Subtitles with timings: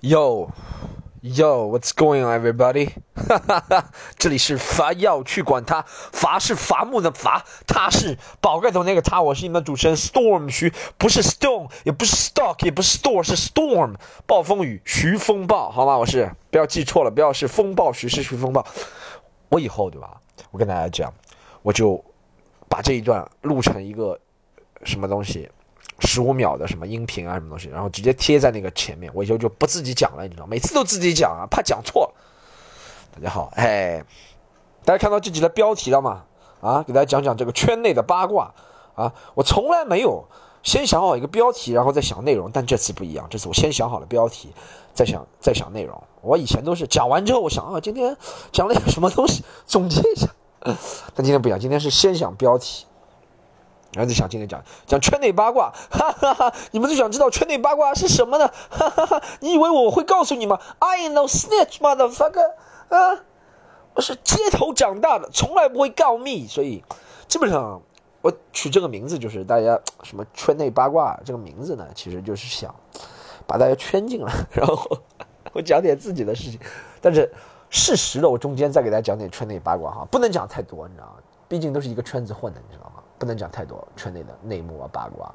[0.00, 0.50] Yo,
[1.20, 2.90] yo, what's going on, everybody？
[3.14, 3.84] 哈哈哈，
[4.18, 13.96] 这里是伐要去管他，伐是伐木的伐，他是宝盖头那个他，我是你们的主持人 Storm 徐，不是 Stone，也不是 Stock，也不是 Store，是 Storm，
[14.26, 15.98] 暴风雨徐风暴，好吗？
[15.98, 18.66] 我是不要记错了，不要是风暴徐是徐风暴。
[19.50, 20.20] 我以后对吧？
[20.50, 21.12] 我跟大家讲，
[21.62, 22.02] 我就
[22.68, 24.18] 把这一段录成一个
[24.84, 25.50] 什么东西。
[26.00, 32.12] 十五秒的什么音频啊，什么东西，然后直接贴在那个前面，我以后就不自己讲了，你知道，每次都自己讲啊，怕讲错。
[33.14, 34.04] 大家好，哎，
[34.84, 36.24] 大家看到这集的标题了吗？
[36.60, 38.54] 啊，给大家讲讲这个圈内的八卦
[38.94, 39.12] 啊。
[39.34, 40.24] 我从来没有
[40.62, 44.52] 先想好一个标题，然后再想内容，但这次不一样，这次我先想好了标题，
[44.94, 46.02] 再想再想内容。
[46.22, 48.16] 我以前都是讲完之后，我想啊，今天
[48.52, 50.28] 讲了点什么东西，总结一下。
[51.14, 52.86] 但今天不一样，今天是先想标题。
[53.92, 56.54] 然后就想今天讲讲圈内八卦， 哈哈哈！
[56.70, 58.48] 你们就想知道圈内八卦是什么呢？
[58.70, 59.22] 哈哈哈！
[59.40, 62.52] 你以为我会告诉你吗？I know snitch motherfucker，
[62.88, 63.24] 啊，
[63.94, 66.84] 我是街头长大的，从来不会告密，所以
[67.26, 67.82] 基本上
[68.22, 72.74] 我取这个名字就是大家什么圈内八卦这个名字呢，其实就是想
[73.46, 74.78] 把大家圈进来， 然后
[75.52, 76.60] 我讲点自己的事情，
[77.00, 77.28] 但是
[77.70, 81.14] 事实的我中间再给大家讲点圈内八卦哈，不能讲太多，你知道吗？
[81.48, 82.99] 毕竟都是一个圈子混的，你知道吗？
[83.20, 85.30] 不能讲太多圈内的内幕啊八卦，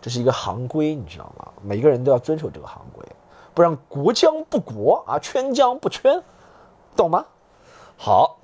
[0.00, 1.52] 这是一个行规，你知道吗？
[1.62, 3.06] 每个人都要遵守这个行规，
[3.54, 6.20] 不然国将不国啊，圈将不圈，
[6.96, 7.24] 懂吗？
[7.96, 8.38] 好，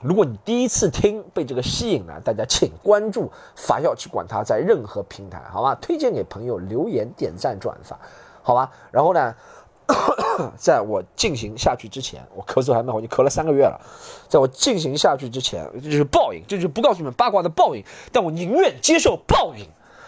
[0.00, 5.74] 如果你第一次听被这个吸引呢，大家请关注法要去管他，在任何平台，好吧？
[5.80, 7.98] 推荐给朋友，留言、点赞、转发，
[8.44, 8.70] 好吧？
[8.92, 9.34] 然后呢？
[10.56, 13.80] 在我进行下去之前， 我咳嗽还蛮好，已经咳了三个月了。
[14.28, 17.82] 在我进行下去之前，这就是报应，这就是不告诉你们八卦的报应。
[18.12, 19.66] 但我宁愿接受报应，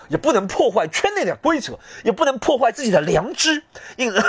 [0.08, 3.64] 也不能破坏圈内的规则，也不能破坏自己的良知，
[3.96, 4.12] 因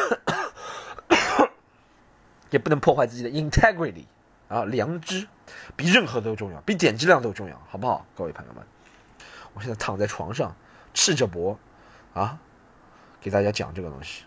[2.50, 4.06] 也不能破坏自己的 integrity
[4.48, 5.28] 啊，良知
[5.76, 8.64] 比任何都重要，比点击量都重要，好不好，各位朋友们？
[9.54, 10.56] 我现在躺在床上，
[10.94, 11.60] 赤着脖
[12.14, 12.40] 啊，
[13.20, 14.24] 给大家讲这个东西。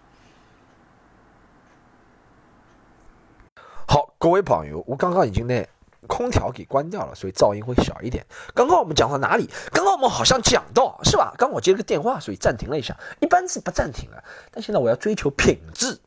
[4.24, 5.68] 各位朋友，我刚刚已经那
[6.06, 8.24] 空调给关掉了，所以噪音会小一点。
[8.54, 9.50] 刚刚我们讲到哪里？
[9.70, 11.34] 刚刚我们好像讲到是吧？
[11.36, 12.98] 刚我接了个电话，所以暂停了一下。
[13.20, 16.00] 一般是不暂停的，但现在我要追求品质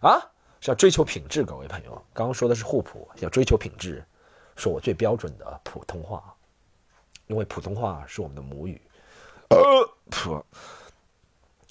[0.00, 0.30] 啊，
[0.60, 1.42] 是要追求品质。
[1.42, 4.04] 各位朋友，刚刚说的是互补，要追求品质，
[4.54, 6.32] 说我最标准的普通话，
[7.26, 8.80] 因为普通话是我们的母语。
[9.48, 9.58] 呃，
[10.08, 10.40] 普，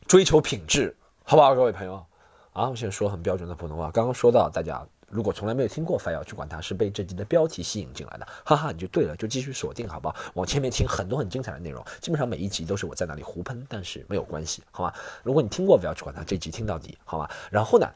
[0.07, 1.55] 追求品质，好不好？
[1.55, 2.05] 各位朋友
[2.51, 3.89] 啊，我现在说很标准的普通话。
[3.91, 4.85] 刚刚说到大家。
[5.09, 10.15] 如果从来没有听过，反要去管它，是被这集的标题吸引进来的， 哈哈，你就对了，就继续锁定，好不好？
[10.35, 14.93] 往前面听很多很精彩的内容，基本上每一集都是我在那里胡喷，但是没有关系，好吗？
[15.23, 17.29] 如果你听过，不要去管它，这集听到底，好吗？
[17.49, 17.87] 然后呢，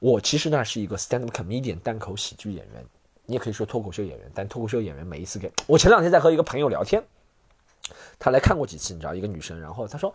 [0.00, 2.84] 我其实呢是一个 stand up comedian 单口喜剧演员，
[3.26, 7.02] 你也可以说脱口秀演员，但脱口秀演员每一次给我前两天在和一个朋友聊天，
[8.18, 10.14] 他来看过几次，你知道，一个女生，然后他说，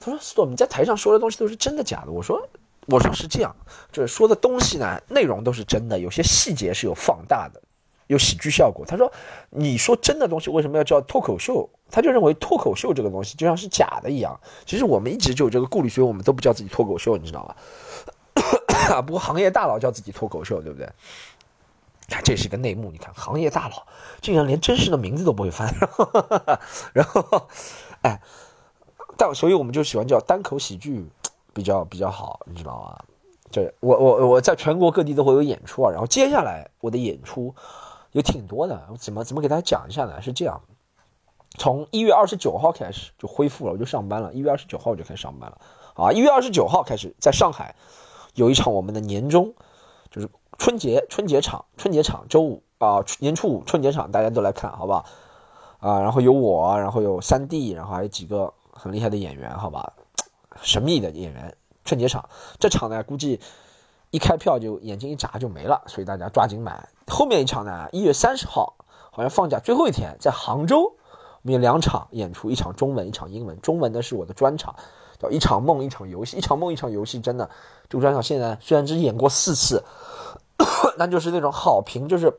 [0.00, 2.10] 他说 storm 你在台上说的东西都是真的假的？
[2.10, 2.48] 我说。
[2.86, 3.54] 我说是这样，
[3.92, 7.60] 就是说的东西呢，内容都是真的，有些细节是有放大的，
[8.06, 8.86] 有喜剧效果。
[8.86, 9.12] 他说
[9.50, 14.38] ：“你说真的东西为什么要叫脱口秀？”他就认为脱口秀这个东西就像是假的一样。
[14.64, 17.54] 其实我们一直就有这个顾虑，所以我们都不叫自己脱口秀，你知道吗？
[19.02, 20.88] 不过行业大佬叫自己脱口秀，对不对？
[22.08, 23.84] 看这是个内幕，你看行业大佬
[24.20, 25.74] 竟然连真实的名字都不会翻，
[26.94, 27.48] 然后，
[28.02, 28.20] 哎，
[29.16, 31.04] 但所以我们就喜欢叫单口喜剧。
[31.56, 32.98] 比较比较好，你知道吗？
[33.50, 35.90] 这我我我在全国各地都会有演出啊。
[35.90, 37.54] 然后接下来我的演出
[38.12, 40.20] 有挺多的，怎么怎么给大家讲一下呢？
[40.20, 40.60] 是这样，
[41.56, 44.34] 从一月二十九号开始就恢复了，我就上班了。
[44.34, 45.58] 一月二十九号我就开始上班了
[45.94, 46.12] 啊！
[46.12, 47.74] 一月二十九号开始在上海
[48.34, 49.54] 有一场我们的年终，
[50.10, 50.28] 就是
[50.58, 55.06] 春节春节场春节场周五啊年初五春节场大家都来看好不好？
[55.78, 59.94] 啊，然后有我，然后有三弟，然后还有几个很厉害的演员，好吧？
[60.62, 62.28] 神秘的演员春节场，
[62.58, 63.40] 这场呢估计
[64.10, 66.88] 一开票就眼睛一眨就没了，所以大家抓紧买。
[67.06, 68.74] 后面一场呢，一月三十号
[69.10, 73.60] 好像放假最后一天，在杭州，我们有两场演出，一场中文，一场英文。
[73.60, 74.74] 中文的是我的专场，
[75.18, 76.36] 叫一场梦，一场游戏。
[76.36, 77.48] 一场梦，一场游戏，真的，
[77.88, 79.84] 这个专场现在虽然只演过四次，
[80.98, 82.32] 那就是那种好评，就是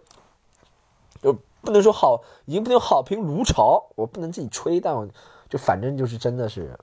[1.21, 5.07] 就不能说好，已经不能好评如潮，我不能自己吹，但我
[5.49, 6.77] 就反正就是真的是。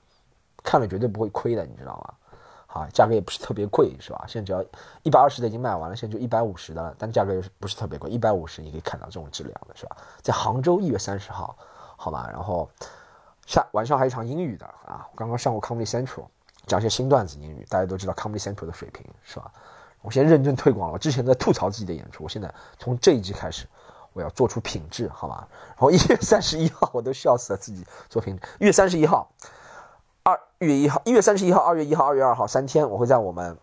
[0.65, 2.13] 看了绝对不会亏的，你知道吗？
[2.67, 4.25] 好，价格也不是特别贵，是吧？
[4.27, 4.61] 现在只要
[5.03, 8.09] 一百二十的已经卖完了，现在就一百五十的了，但价格又是不是特别贵？
[8.09, 9.95] 一百五十你可以看到这种质量的，是吧？
[10.21, 11.55] 在杭州一月三十号，
[11.95, 12.27] 好吧。
[12.33, 12.69] 然后
[13.45, 16.25] 下晚上还有一场英语的啊，刚刚上过 Comedy Central，
[16.67, 19.49] 讲一些新段子英语，大家都知道 Comedy Central 的水平是吧？
[20.01, 23.65] 我现在认真推广了，我之前在吐槽自己的演出，我现在从这一季开始，
[24.13, 25.47] 我要做出品质，好吧？
[25.69, 28.41] 然后一月三十一号，我都笑死了，自己做品质。
[28.59, 29.27] 一月三十一号，
[30.27, 33.55] 二月一号，一月三十一号，二月一号，二月二号三天，我会在我们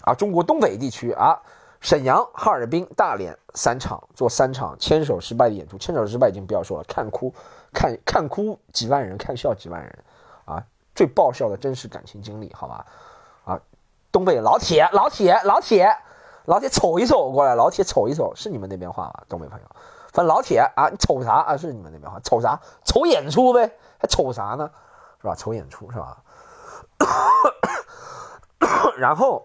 [0.00, 1.40] 啊中国东北地区啊
[1.80, 7.32] 沈阳、哈尔滨、大连三场做三场牵手失败的演出，牵手失败已经不要说了，看哭
[7.72, 9.98] 看看哭几万人，看笑几万人，
[10.44, 10.60] 啊，
[10.92, 12.84] 最爆笑的真实感情经历，好吧？
[13.44, 13.60] 啊
[14.10, 15.88] 东北老铁，老铁，老铁，
[16.46, 19.22] 老铁，瞅一瞅过来，老铁，瞅一瞅，是你们那边话吗？
[19.28, 19.66] 东北朋友，
[20.12, 21.56] 反正老铁啊，你瞅啥啊？
[21.56, 22.60] 是你们那边话，瞅啥？
[22.84, 24.68] 瞅演出呗，还瞅啥呢？
[25.26, 25.34] 是吧？
[25.34, 26.16] 瞅演出是吧？
[28.96, 29.44] 然后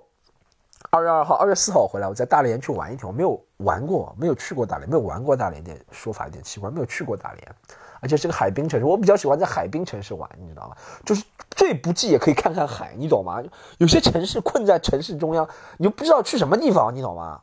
[0.91, 7.55] 二月二号、二月四号回来，我在大连去玩一天，我没有玩过，没有去过大连，没有玩过大连，点说法有点奇怪，没有去过大连。
[7.99, 10.75] 而且是个海滨城市，我比较喜欢在海滨城市玩，你知道吗？
[11.03, 13.41] 就是最不济也可以看看海，你懂吗？
[13.79, 17.41] 有些城市困在城市中央，你又不知道去什么地方，你懂吗？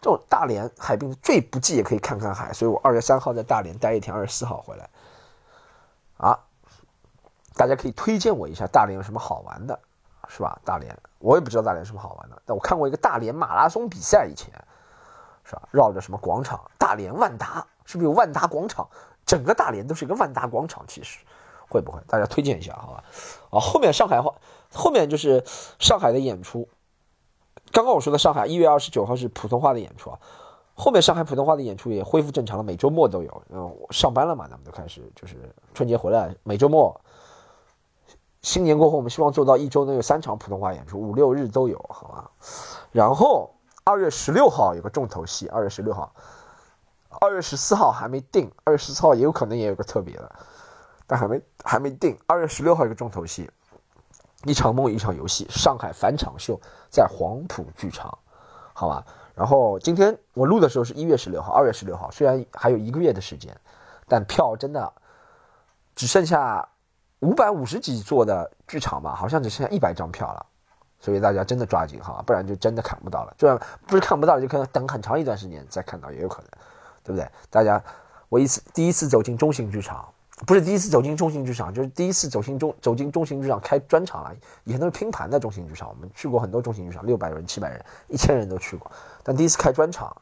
[0.00, 4.88] 这种大连海滨最不济也可以看看海，所以我二月三号在大连待一天，二月四号回来。
[7.56, 9.78] 大家可以推荐我一下大连有什么好玩的，
[10.28, 10.60] 是吧？
[10.64, 14.52] 大连我也不知道大连什么好玩的，但我看过一个大连马拉松比赛，以前
[15.42, 15.62] 是吧？
[15.70, 16.60] 绕着什么广场？
[16.78, 18.86] 大连万达是不是有万达广场？
[19.24, 21.18] 整个大连都是一个万达广场，其实
[21.68, 22.00] 会不会？
[22.06, 23.02] 大家推荐一下，好吧？
[23.50, 24.34] 啊，后面上海话，
[24.72, 25.42] 后面就是
[25.78, 26.68] 上海的演出。
[27.72, 30.18] 刚刚我说的上海一月二十九号是普通话的演出啊，
[30.74, 33.42] 后面上海普通话的演出也恢复正常了，每周末都有。
[33.48, 37.00] 嗯，上班了嘛，咱们就开始就是春节回来，每周末，
[38.46, 42.30] 新年过后，我们希望做到一周能有三场普通话演出，五六日都有，好吧？
[42.92, 43.52] 然后
[43.82, 46.14] 二月十六号有个重头戏，二月十六号。
[47.20, 50.32] 二月十四号还没定，二月十四号也有可能也有个特别的，
[51.08, 52.16] 但还没还没定。
[52.28, 53.50] 二月十六号一个重头戏，
[54.44, 58.16] 一场梦一场游戏，上海返场秀在黄埔剧场，
[58.72, 59.04] 好吧。
[59.34, 63.60] 然后今天我录的时候是一月十六号，二月十六号虽然还有一个月的时间，
[64.06, 64.92] 但票真的
[65.96, 66.68] 只剩下
[67.20, 70.46] 五百五十几座的剧场吧，好像只剩下一百张票了，
[71.00, 73.34] 所以大家真的抓紧哈，不然就真的看不到了。
[73.38, 76.50] 就然不是看不到，就可能等很长一段时间再看到也有可能。
[77.06, 77.30] 对不对？
[77.48, 77.80] 大家，
[78.28, 80.04] 我一次第一次走进中型剧场，
[80.44, 84.34] 不是第一次走进中型剧场，就是第一次走进中走进中型剧场开专场了。
[84.64, 88.90] 以前都是拼盘的中型剧场，我们去过很多中型剧场，六百人、七百人、一千人都去过。
[89.22, 90.16] 但第一次开专场，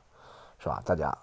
[0.59, 0.83] 是吧？
[0.85, 1.17] 大家，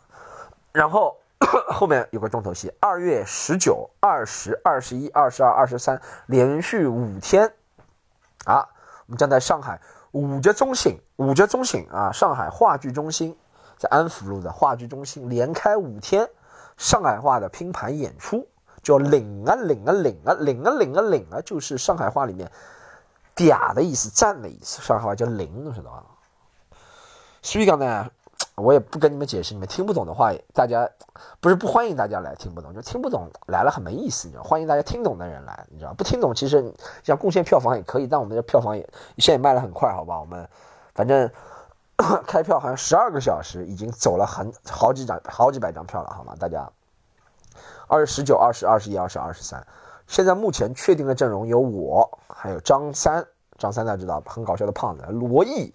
[0.71, 1.15] 然后
[1.69, 7.53] 后面有个重头戏，二月十九、二十二、十一、二十二、二十三，连续五天，
[8.45, 8.68] 啊，
[9.06, 9.81] 我们将在上海
[10.12, 13.38] 五角中心，五角中心啊，上海话剧中心。
[13.77, 16.30] 在安福路的话剧中心连开五天
[16.77, 18.47] 上海话的拼盘演出，
[18.83, 22.51] 叫领啊领啊领啊领啊领啊领啊，就是上海话里面
[23.36, 24.83] 嗲的意思，赞的意思。
[24.83, 26.04] 上海话叫领，知道吧？
[27.42, 28.12] 所以讲呢，
[28.62, 30.90] 我也不跟你们解释，你们听不懂的话，大家
[31.40, 34.44] 不是不欢迎大家来听不懂，就听不懂来了很没意思，你知道？
[34.44, 35.94] 欢迎大家听懂的人来，你知道？
[35.94, 36.74] 不听懂其实
[37.04, 38.81] 像贡献票房也可以，但我们的票房也
[39.18, 40.19] 现在也卖了很快，好吧？
[40.19, 40.48] 我们
[40.94, 41.30] 反正。
[42.25, 46.34] 开票好像十二个小时，已经走了很好几张、好几百张票了，好吗？
[46.40, 46.68] 大家，
[47.88, 49.64] 二十九、二十、二十一、二十、二十三，
[50.07, 53.24] 现在目前确定的阵容有我，还有张三，
[53.60, 55.72] 张三大家知道，很搞笑的胖子，罗毅，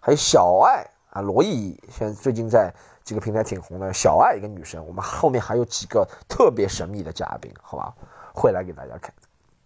[0.00, 2.72] 还有小爱啊，罗毅现在最近在
[3.04, 7.94] 几个平台挺红的，小爱一个女生，我们后面还有几个特别神秘的嘉宾，好吧，
[8.34, 9.12] 会来给大家开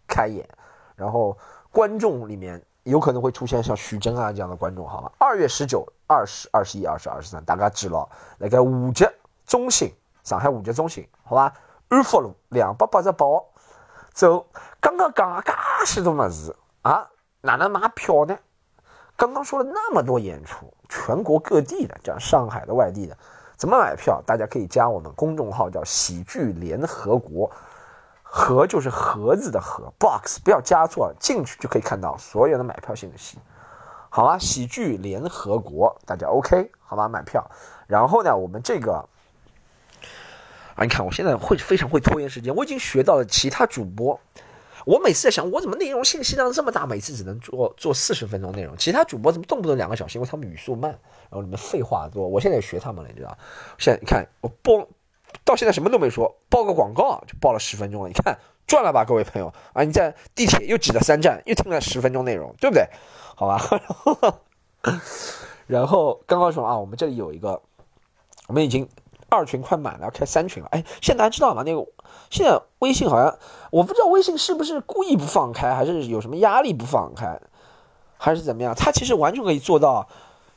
[0.06, 0.48] 开演，
[0.96, 1.36] 然后
[1.70, 2.62] 观众里面。
[2.84, 5.10] 有可能会出现像徐峥啊这样的观众，好吧？
[5.16, 8.06] 二月十九、二十、二十一、二十、二十三，大家记牢。
[8.36, 9.10] 那个五节
[9.46, 9.90] 中心，
[10.22, 11.50] 上海五节中心，好吧？
[11.88, 13.24] 安福路两百八十八，
[14.12, 14.46] 走。
[14.82, 15.50] 刚刚讲了介
[15.86, 17.08] 许多么子啊，
[17.40, 18.38] 哪能买票呢？
[19.16, 23.16] 刚刚说了那么多演出，全国各地的，讲上海的、外地的，
[23.56, 24.22] 怎么买票？
[24.26, 27.50] 大家可以加我们公众号，叫喜剧联合国。
[28.36, 33.38] 盒就是盒子的盒，box 不要加错，进去就可以看到所有的买票信息，
[34.10, 34.36] 好吧？
[34.36, 37.08] 喜剧联合国，大家 OK 好吧？
[37.08, 37.48] 买票，
[37.86, 39.06] 然后呢，我们这个
[40.74, 44.18] 啊，你看我现在会非常会拖延时间，我已经学到了其他主播，
[44.84, 50.90] 我每次在想，我怎么内容信息量这么大，每次只能做做四十分钟内容，其他主播怎么动不动两个小时，因为他们语速慢，
[51.30, 53.36] 然后你们废话多，我现在也学他们了，你知道？
[53.78, 54.88] 现在你看我播。
[55.44, 58.38] 到现在什么都没说，报个广告就报了十分钟了，你看
[58.68, 59.82] 赚了吧，各位朋友啊！
[59.82, 62.88] 你在地铁又挤了三站，又听了十分钟内容，对不对？
[63.34, 63.60] 好吧。
[65.66, 67.60] 然后刚刚说啊，我们这里有一个，
[68.46, 68.88] 我们已经
[69.28, 70.68] 二群快满了，要开三群了。
[70.72, 71.62] 哎，现在大家知道吗？
[71.64, 71.84] 那个
[72.30, 73.36] 现在微信好像
[73.70, 77.40] 我不知道微信是不是故意不放开，还是有什么压力不放开，
[78.16, 78.74] 还是怎么样？
[78.74, 80.06] 它其实完全可以做到，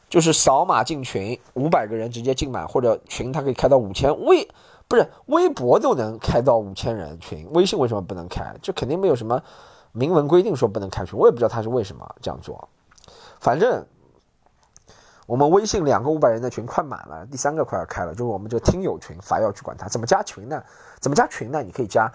[0.10, 4.18] 就是扫码进群，五百个人直接进满，或者群它可以开到五千。
[4.26, 4.48] 微
[4.88, 8.56] 不是微博都能开到五千人群，微信为什么不能开？
[8.62, 9.42] 这肯定没有什么
[9.92, 12.70] 明文规定说不能开群，我也不知道他是为什么这样做，
[13.40, 13.86] 反正。
[15.28, 19.86] 我们微信两个五百人的群快满了，第三个快要开了，就是我们这个听友群，法要去管它。
[19.90, 20.64] 怎么加群呢？
[21.02, 21.62] 怎么加群呢？
[21.62, 22.10] 你可以加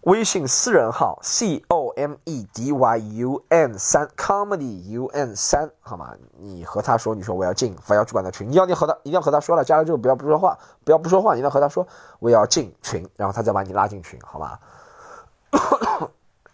[0.00, 6.14] 微信私人号 c o m e d y u n 三 comedy u n 三，好吗？
[6.38, 11.86] 你和他说，你说我要进法要去管的群，你要你和他一定要和他说了，加了之后不要不说话，不要不说话，你要和他说
[12.18, 14.58] 我要进群，然后他再把你拉进群，好吧？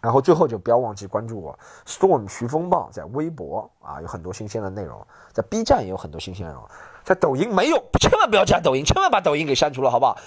[0.03, 1.57] 然后最后就不要忘记关注我
[1.87, 6.61] ，Storm 徐风暴在微博啊，有很多新鲜的内容，在 B 站也有很多新鲜内容，
[7.05, 10.17] 在抖音没有，千万不要加抖音，千万把抖音给删除了，好不好？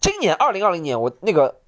[0.00, 1.60] 今年二零二零年我那个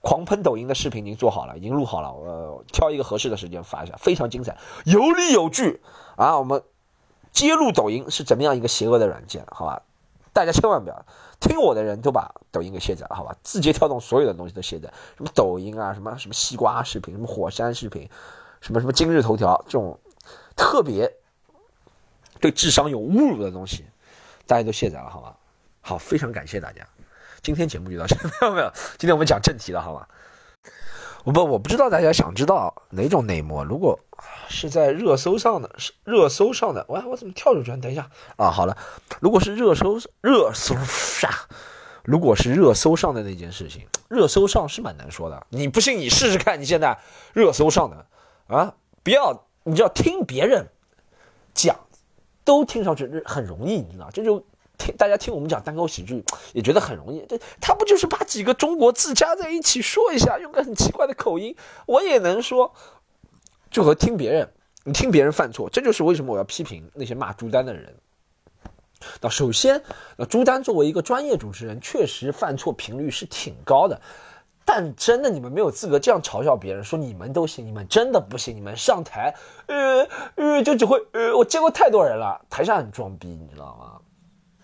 [0.00, 5.82] 狂喷抖音的视频已经做好了，已经录好了，我挑一个合适的时间发一下，非常精彩，有理有据
[6.16, 6.38] 啊！
[6.38, 6.62] 我们
[7.30, 9.82] 揭露抖音是怎么样一个邪恶的软件，好吧？
[10.32, 11.04] 大家千万不要。
[11.42, 13.36] 听我的人都把抖音给卸载了，好吧？
[13.42, 18.08] 字节跳动所有的东西都卸载，什么抖音啊，什么什么西瓜视频，什么火山视频，
[18.60, 19.98] 什么什么今日头条这种
[20.56, 21.12] 特别
[22.40, 23.84] 对智商有侮辱的东西，
[24.46, 25.36] 大家都卸载了，好吧？
[25.80, 26.86] 好，非常感谢大家，
[27.42, 30.08] 今天节目就到这， 没有没有，今天我们讲正题了，好吧？
[31.24, 33.98] 不我不知道大家想知道哪种内幕，如果
[34.48, 37.76] 是在热搜上的，是热搜上的，哇，我怎么跳出去？
[37.76, 38.76] 等一下啊，好了，
[39.20, 41.30] 如果是热搜热搜上，
[42.02, 45.46] 如果是热搜上的那件事情，热搜上是蛮难说的。
[45.50, 46.98] 你不信你试试看，你现在
[47.32, 48.06] 热搜上的
[48.48, 48.74] 啊，
[49.04, 50.68] 不要，你就要听别人
[51.54, 51.76] 讲，
[52.44, 54.44] 都听上去很容易，你知道，这就。
[54.82, 57.24] 听大家听我们讲单口喜剧，也觉得很容易。
[57.28, 61.54] 这他不就是把几个中国字加在一起说一下，用个很奇怪的口音，
[61.86, 62.72] 我也能说。
[63.70, 64.52] 就和听别人，
[64.84, 67.94] 你听别人犯错，这就是为什么我要批评那些骂朱丹的人。
[69.22, 69.82] 那首先，
[70.18, 73.98] 那朱丹作为一个专业主持人，确实犯错频率是挺高的。
[74.66, 78.54] 但真的，你们没有资格这样嘲笑别人，说你们都行，你们真的不行。
[78.54, 79.34] 你们上台，
[79.68, 83.98] 呃呃，就只会呃，我见过太多人了，台下很装逼，你知道吗？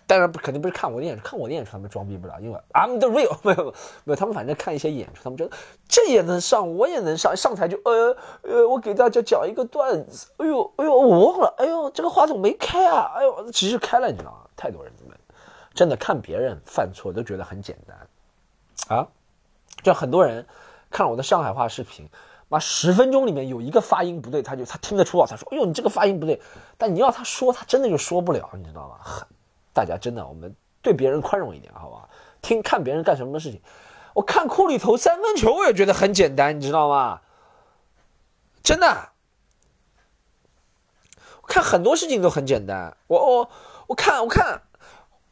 [0.09, 3.65] 当然不肯定不是看我的演出，看我的演出他们装逼不了，因为 I'm the real，没有
[4.05, 5.55] 没有，他们反正看一些演出，他们觉得
[5.87, 14.49] 这也能上，我也能上，上台就呃呃，我给大家讲一个段子，哎呦哎呦，我忘了，哎呦这个话筒没开啊，哎呦其实开了，你知道吗？
[14.55, 14.91] 太多人
[15.75, 19.07] 真的看别人犯错都觉得很简单啊，
[19.83, 20.43] 就很多人
[20.89, 22.09] 看了我的上海话视频，
[22.47, 26.41] 妈十分钟里面有一个发音不对，他就他听得出啊，他说哎呦你这个发音不对，
[26.79, 28.95] 但你要他说，他真的就说不了，你知道吗？
[29.03, 29.27] 很。
[29.79, 32.09] 大家真的，我们对别人宽容一点，好不好？
[32.41, 33.61] 听看别人干什么事情，
[34.13, 37.21] 我看库里投三分球，我也觉得很简单，你知道吗？
[38.61, 39.11] 真的，
[41.41, 42.97] 我看很多事情都很简单。
[43.07, 43.49] 我我
[43.87, 44.63] 我看我看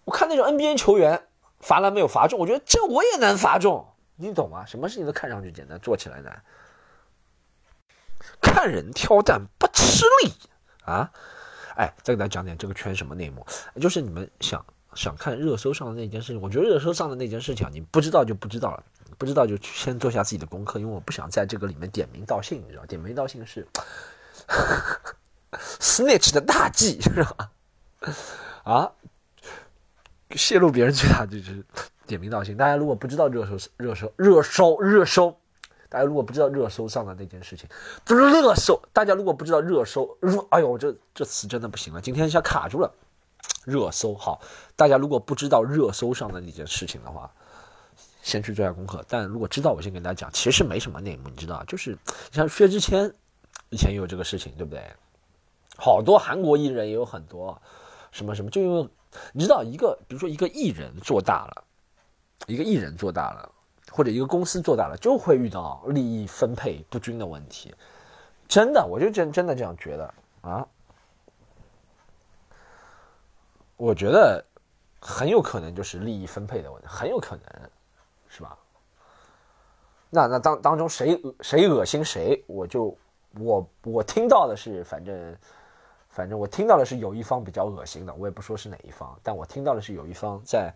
[0.06, 1.28] 我看那种 NBA 球员
[1.60, 3.86] 罚篮没有罚中，我觉得这我也能罚中，
[4.16, 4.66] 你懂吗？
[4.66, 6.42] 什么事情都看上去简单，做起来难。
[8.40, 10.32] 看人挑担不吃力
[10.86, 11.12] 啊。
[11.78, 13.46] 哎，再给大家讲点这个圈什么内幕，
[13.80, 14.66] 就是你们想
[14.96, 18.84] 想看热搜上的那件事情，我觉得热搜上的那件事情，你不知道就不知道了，
[19.16, 23.68] 不知道就先做下自己的功课，因为我不想在这个里面点名道姓，你知道，点名道姓是
[25.80, 27.52] snitch 的大忌，是吧？
[28.64, 28.92] 啊，
[30.32, 31.64] 泄露别人最大就是
[32.08, 32.58] 点名道姓。
[32.58, 35.40] 大家如果不知道热搜热搜热搜热搜。
[35.90, 37.68] 大家如果不知道热搜上的那件事情，
[38.04, 38.82] 不是热搜。
[38.92, 42.92] 大家如果不知道热搜，热，哎呦，这这词真的不行了，今天一下卡住了。
[43.66, 44.42] 热搜好，
[44.76, 47.32] 大家如果不知道热搜上的那件事情的话，
[48.22, 49.04] 先去做下功课。
[49.08, 51.98] 但如果知道，我先跟大家讲，其实没什么内幕，你知道就是
[52.32, 53.14] 像薛之谦
[53.70, 54.82] 以前也有这个事情，对不对？
[55.78, 57.62] 好多韩国艺人也有很多
[58.12, 58.90] 什么什么，就因为
[59.32, 61.64] 你知道一个，比如说一个艺人做大了，
[62.48, 63.52] 一个艺人做大了。
[63.92, 67.74] 或者一个公司做大了，就会遇到利益分配不均的问题。
[68.48, 70.68] 真的，我就真真的这样觉得啊。
[73.76, 74.44] 我觉得
[75.00, 77.70] 很有可能就是利益分配的问题，很有可能，
[78.28, 78.58] 是吧？
[80.10, 82.98] 那那当当中谁谁恶心谁，我就
[83.38, 85.38] 我我听到的是，反正
[86.10, 90.74] 反正我听到的是有一方比较恶心的，我也不说是哪一方，但我听到的是有一方在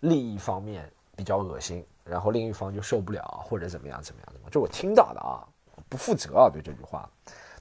[0.00, 1.84] 利益方面比较恶心。
[2.08, 5.44] 然后另一方就受不了，或者怎么样怎么样怎么，这我听到的啊，
[5.88, 7.08] 不负责啊对这句话，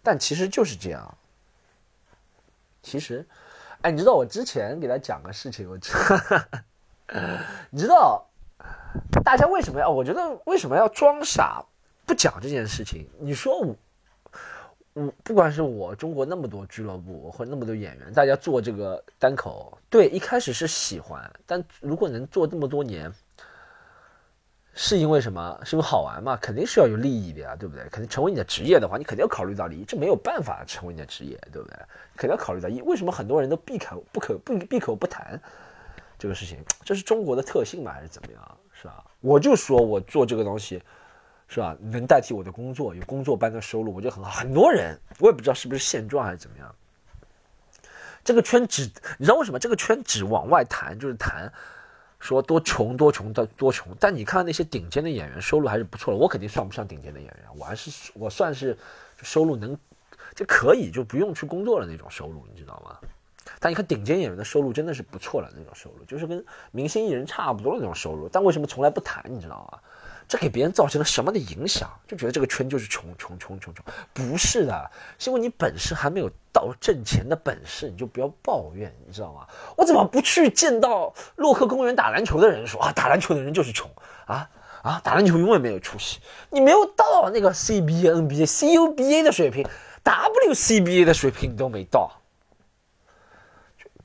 [0.01, 1.17] 但其实就是这样。
[2.81, 3.27] 其实，
[3.81, 5.91] 哎，你知道我之前给他讲个事情，我知，
[7.69, 8.25] 你知道
[9.23, 9.89] 大家为什么要？
[9.89, 11.61] 我觉得为什么要装傻
[12.05, 13.09] 不讲这件事情？
[13.19, 13.75] 你说我，
[14.93, 23.13] 我不管是我中国那么多俱乐部或那么多演员，大家做这个单口，对，一开始是喜欢，但如果能做这么多年。
[24.79, 25.59] 是因为什么？
[25.65, 26.37] 是因为好玩嘛？
[26.39, 27.83] 肯定是要有利益的呀，对不对？
[27.89, 31.75] 肯定成为你的职业的话，你肯定要考虑到利益，这没有办法成为你的职业，对不对？
[32.15, 35.41] 肯定要考虑到一，为什么很多人都闭口不可不闭口不谈
[36.19, 36.59] 这个事情？
[36.85, 37.91] 这是中国的特性吗？
[37.91, 38.57] 还是怎么样？
[38.71, 39.03] 是吧？
[39.19, 40.79] 我就说我做这个东西，
[41.47, 41.75] 是吧？
[41.81, 44.29] 能代替我的工作，有工作般的收入，我觉得很好。
[44.29, 46.75] 很多人我也不知道是不是现状还是怎么样。
[48.23, 48.83] 这个圈只
[49.17, 49.57] 你知道为什么？
[49.57, 51.51] 这个圈只往外谈，就是谈。
[52.19, 56.19] 说多穷多穷的多穷，但你看那些顶尖的演员，收入还是不错的。
[56.19, 58.77] 我肯定算不上顶尖的演员，我还是我算是
[59.21, 59.77] 收入能
[60.35, 62.97] 就可以就不用去工作了那种收入，你知道吗？
[63.59, 68.27] 但你看顶尖演员的收入真的是不错了那种收入，就是跟明星艺人差不多的那种收入。
[68.27, 69.79] 但为什么从来不谈，你知道吗？
[70.27, 71.89] 这给别人造成了什么的影响？
[72.05, 79.47] 就觉得这个圈就是穷穷穷穷穷，不是的，是因为你本事还没有到挣钱的本事，你就不要抱怨，你知道吗？
[79.77, 83.89] 我怎么不去见到洛克公园打篮球的人说啊，打篮球的人就是穷
[84.25, 84.49] 啊
[84.83, 86.19] 啊，打篮球永远没有出息，
[86.49, 89.65] 你没有到那个 CBA、NBA、CUBA 的水平
[90.03, 92.11] ，WCBA 的水平你都没到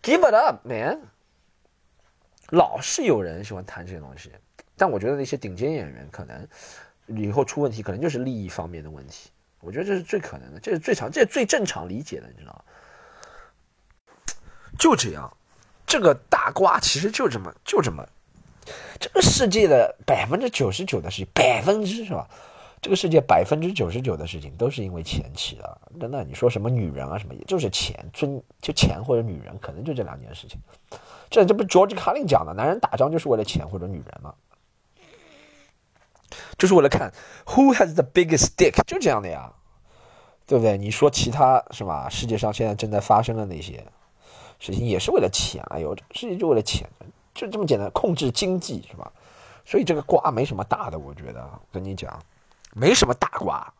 [0.03, 1.01] ，Give it up, man！
[2.51, 4.31] 老是有人喜欢谈这些东西。
[4.83, 6.45] 但我觉得那些顶尖演员可能
[7.07, 9.31] 以后出问题，可能就是利益方面的问题。
[9.61, 12.65] 我觉得这是最可能的，这是最常，这最正常理解的，你知道吗？
[14.77, 15.33] 就这样，
[15.87, 18.05] 这个大瓜其实就这么就这么，
[18.99, 22.29] 这个世界的百分之九十九的事情，百分之是吧？
[22.81, 25.81] 这个世界百分之九十九的事情都是因为钱起的。
[26.01, 30.59] 真的，你说什么女人啊什么，也就是钱，尊就钱或者女人，可能就这两件事情。
[31.31, 34.35] 这这不 George Carlin 讲的，男人打仗就是为了钱或者女人吗？
[36.63, 37.13] 就是为了看
[37.45, 39.53] who has the biggest dick，就这样的呀，
[40.47, 40.79] 对不对？
[40.79, 42.09] 你说其他是吧？
[42.09, 43.85] 世界上现在正在发生的那些
[44.61, 45.61] 事情，也是为了钱。
[45.71, 46.89] 哎呦，世界就为了钱，
[47.35, 49.11] 就这么简单，控制经济是吧？
[49.65, 52.17] 所以这个瓜没什么大的，我觉得跟你讲，
[52.75, 53.75] 没什么大瓜。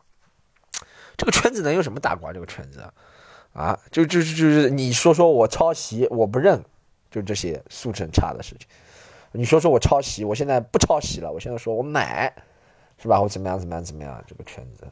[1.15, 2.33] 这个圈子能有什么大瓜？
[2.33, 2.83] 这个圈子
[3.53, 6.61] 啊，就就就是你说说我抄袭，我不认，
[7.09, 8.67] 就这些素质很差的事情。
[9.31, 12.31] 你说说我抄袭，我现在不抄袭了，我现在说我买，
[13.03, 13.19] 是吧？
[13.19, 14.23] 我怎么样怎么样怎么样？
[14.25, 14.87] 这个圈子，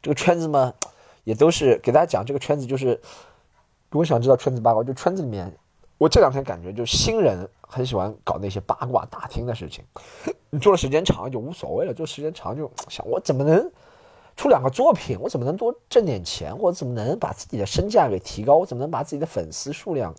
[0.00, 0.72] 这个圈子嘛，
[1.24, 2.98] 也都是给大家讲这个圈子，就是
[3.90, 5.54] 如果想知道圈子八卦，就圈子里面，
[5.98, 9.84] 我这两天感觉就新人很喜欢搞那些八卦打听的事情，
[10.48, 13.70] 你做的时间长就无所谓了，做时间长就想我怎么能
[14.34, 20.14] 出两个作品，我怎么能多挣点钱，我怎么能把自己的身价给提高，我怎么能把自己的粉丝数量。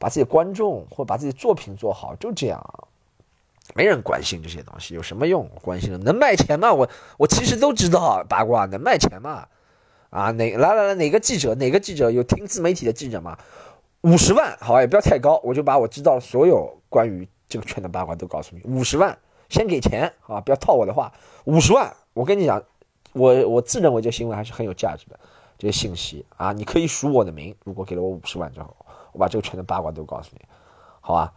[0.00, 2.87] 把自己的观众或把自己作品做好，就这样，
[3.74, 5.48] 没人关心这些东西有什么用？
[5.62, 6.72] 关心了能卖钱吗？
[6.72, 9.46] 我我其实都知道八卦能卖钱吗？
[10.10, 13.38] 啊，哪来来来哪个记者哪个记者有听自媒体的记者吗？
[14.02, 18.62] 五十万好吧也不要太高，我就把我知道所有关于这个圈的八卦都告诉你。
[18.64, 21.12] 五十万先给钱啊，不要套我的话。
[21.44, 22.62] 五十万，我跟你讲，
[23.12, 25.18] 我我自认为这新闻还是很有价值的，
[25.58, 28.74] 这些信息啊，你可以署我的名，如果给了我五十万之后。
[29.10, 30.44] 我把这个圈的八卦都告诉你，
[31.00, 31.32] 好吧？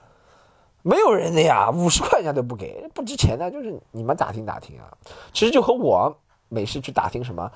[0.83, 4.91] 没有人的呀，五十块钱都不给，不值钱的，就是你们打听打听啊。
[5.33, 6.17] 其实就和我
[6.49, 7.51] 每次去打听什么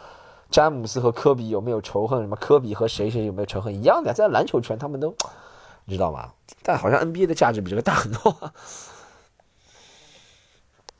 [0.49, 5.15] 詹姆斯和科比有没有仇恨，什么科比和谁谁有没有仇恨一样的，在篮球圈他们都
[5.85, 6.31] 你知道吗？
[6.63, 8.35] 但好像 NBA 的价值比这个大很多，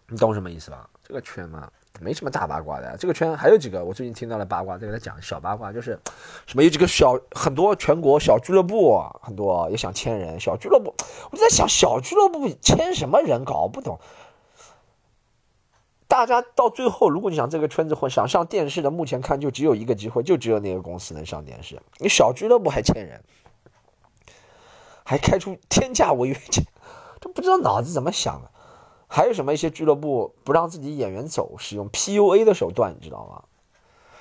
[0.08, 0.90] 你懂什么意思吧？
[1.04, 1.72] 这个圈嘛。
[2.02, 6.00] 没什么大八卦的，这个圈还有几个，我最近听到了八卦，在给他讲小八卦，就是
[6.46, 10.94] 什么有几个小很多全国小俱乐部，很多也想签人，小俱乐部，
[11.32, 14.00] 我就在想小俱乐部签什么人，搞不懂。
[16.08, 21.82] 大家到最后，如果你想这个圈子混，想上电视的，目前看就只有一个机会，就只有那个公司能上电视。
[21.98, 23.22] 你小俱乐部还签人，
[25.04, 26.64] 还开出天价违约金，
[27.20, 28.52] 都不知道脑子怎么想的。
[29.08, 33.44] 还有什么一些俱乐部不让自己演员走，使用 PUA 的手段，你知道吗？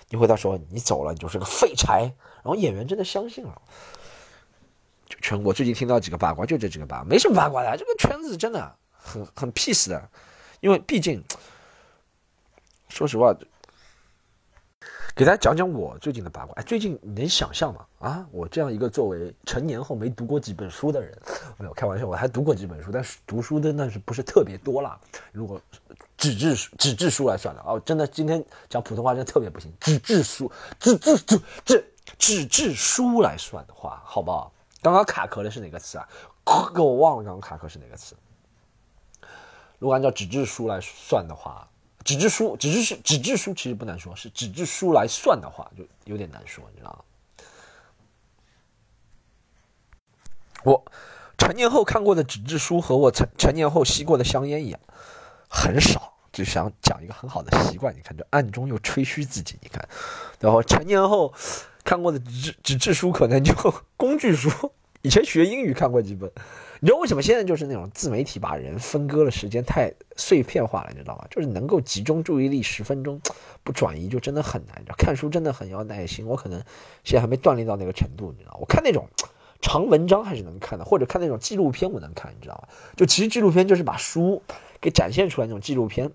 [0.09, 3.61] 你回答说你走了，你就是个废柴，然后演员真的相信了。
[5.09, 10.09] 就全国最近听到几个八卦，就这几个八卦，没什么八卦的，这个圈子真的很很 peace 的，
[10.61, 11.23] 因为毕竟，
[12.88, 13.35] 说实话。
[15.14, 16.53] 给大家讲讲我最近的八卦。
[16.57, 17.87] 哎，最近你能想象吗？
[18.00, 21.16] 啊，我这样一个作为成年后没读过几本书的人，
[21.57, 24.98] 没有开玩笑，我还读过几本书，但是读书的那是不是特别多了？
[25.31, 25.61] 如果
[26.16, 29.72] 纸质书、纸质书来算的哦，真的今天讲普通话真的特别不行。
[29.79, 30.50] 纸质书、
[30.81, 34.53] 纸质纸纸纸质书来算的话，好不好？
[34.83, 36.09] 刚刚卡壳的是哪个词啊？
[36.74, 38.16] 给我忘了，刚刚卡壳是哪个词？
[39.79, 41.68] 如果按照纸质书来算的话，
[42.04, 46.98] 纸质书、纸质书、纸质书其实不难说，是纸质书来算的话，就有点难说，你知道吗？
[50.64, 50.84] 我
[51.36, 54.80] 成年后看过的纸质书和我成成年后吸过的香烟一样，
[55.48, 56.12] 很少。
[56.32, 59.88] 就想讲一个很好的习惯，你看，就暗中又吹嘘自己，你看，
[60.40, 61.32] 然后成年后
[61.84, 63.54] 看过的纸纸质书可能就
[63.96, 64.50] 工具书，
[65.02, 66.28] 以前学英语看过几本，
[66.80, 71.24] 你知道为什么现在就是那种自媒体把人分割的时间太碎片化了，你知道吗？
[71.30, 73.20] 就是能够集中注意力十分钟
[73.62, 76.62] 不转移就真的很难，你知道，看书真的很要耐心，我可能
[77.04, 79.08] 现在还没锻炼到那个程度，你知道，我看那种
[79.60, 82.68] 长文章还是能看的，或者看那种纪录片我能看，你知道吗？
[82.96, 84.42] 就其实纪录片就是把书
[84.80, 86.10] 给展现出来那种纪录片。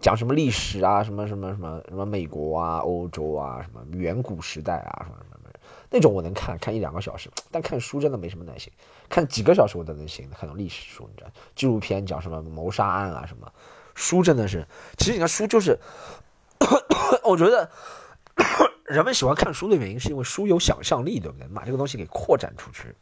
[0.00, 5.37] 讲什么历史啊，什么什么什么什么美国啊、欧洲啊，什么远古时代啊，什么什么
[5.90, 8.72] 那种我能看看一两个小时，但看书真的没什么耐心，
[9.08, 10.28] 看几个小时我都能行。
[10.30, 13.52] 看种历史书，你知道，纪录片讲什么谋杀案啊什么，
[13.94, 14.66] 书真的是，
[14.98, 15.78] 其实你看书就是，
[17.24, 17.70] 我觉得
[18.84, 21.48] 人们喜欢看书的原因是因为书有想象力，对不对？
[21.48, 22.94] 把这个东西给扩展出去，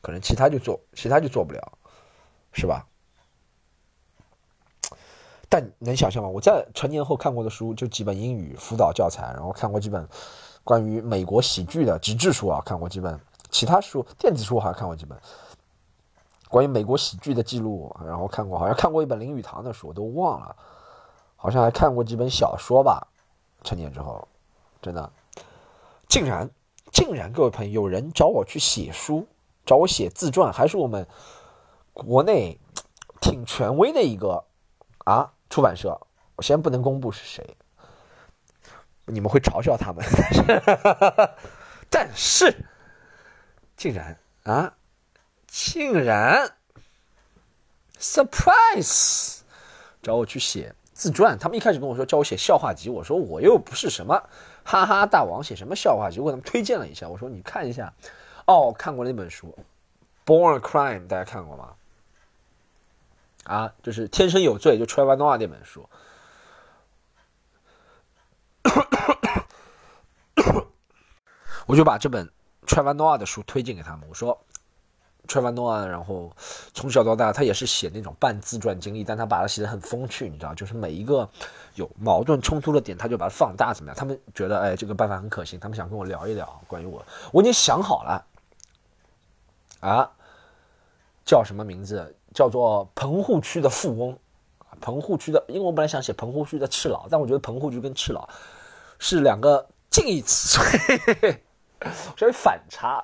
[0.00, 1.78] 可能其他就做，其他就做不了，
[2.52, 2.86] 是吧？
[5.48, 6.28] 但能想象吗？
[6.30, 10.08] 我在成年后看过的书就几本英语辅导教材，然后看过几本
[10.64, 13.18] 关于美国喜剧的纸质书啊，看过几本
[13.50, 15.18] 其他书，电子书好像看过几本
[16.48, 20.56] 关于美国喜剧的记录，然后看过好像看过一本林语堂的书，我都忘了，
[21.36, 23.06] 好像还看过几本小说吧。
[23.62, 24.26] 成年之后，
[24.80, 25.12] 真的
[26.08, 26.50] 竟然
[26.92, 29.26] 竟然各位朋友有人找我去写书，
[29.64, 31.06] 找我写自传，还是我们
[31.92, 32.58] 国内
[33.20, 34.44] 挺权威的一个
[35.04, 35.32] 啊。
[35.48, 36.00] 出版社，
[36.36, 37.58] 我先不能公布是谁，
[39.06, 40.04] 你们会嘲笑他们，
[41.90, 42.54] 但是，
[43.76, 44.74] 竟然啊，
[45.46, 46.52] 竟然
[47.98, 49.40] ，surprise，
[50.02, 51.38] 找我去写自传。
[51.38, 54.22] 他们一开始跟我说叫我写笑话集，我说我又不是什么
[54.64, 56.20] 哈哈大王，写什么笑话集？
[56.20, 57.92] 我给他们推荐了一下，我说你看一下，
[58.46, 59.54] 哦，看过那本书
[60.26, 61.74] 《Born Crime》，大家看过吗？
[63.44, 65.88] 啊，就是《天生有罪》，就 Trevor Noah 那本书，
[71.66, 72.30] 我就把这本
[72.66, 74.08] Trevor Noah 的书推荐给他们。
[74.08, 74.38] 我说
[75.26, 76.34] ，Trevor Noah，然后
[76.74, 81.28] 从小到大，他也是写那种半自传经历，但他把它写的很风趣，你知道，就是每一个
[81.74, 83.96] 有矛盾冲突的点，他就把它放大，怎么样？
[83.96, 88.24] 他们觉得，哎，这个办法很可行，他们想跟我聊一聊关于我，我已经想好了，
[89.80, 90.10] 啊，
[91.24, 92.14] 叫什么名字？
[92.34, 94.18] 叫做棚户区的富翁，
[94.82, 98.28] 棚户区的，因为我本来想写棚户区的赤佬，但我觉得棚户区跟赤佬
[98.98, 100.58] 是两个近义词，
[102.16, 103.02] 稍微反差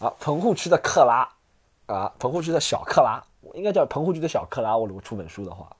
[0.00, 0.12] 啊。
[0.18, 1.26] 棚户区的克拉
[1.86, 3.22] 啊，棚户区的小克拉，
[3.54, 4.76] 应该叫棚户区的小克拉。
[4.76, 5.74] 我如果出本书的话，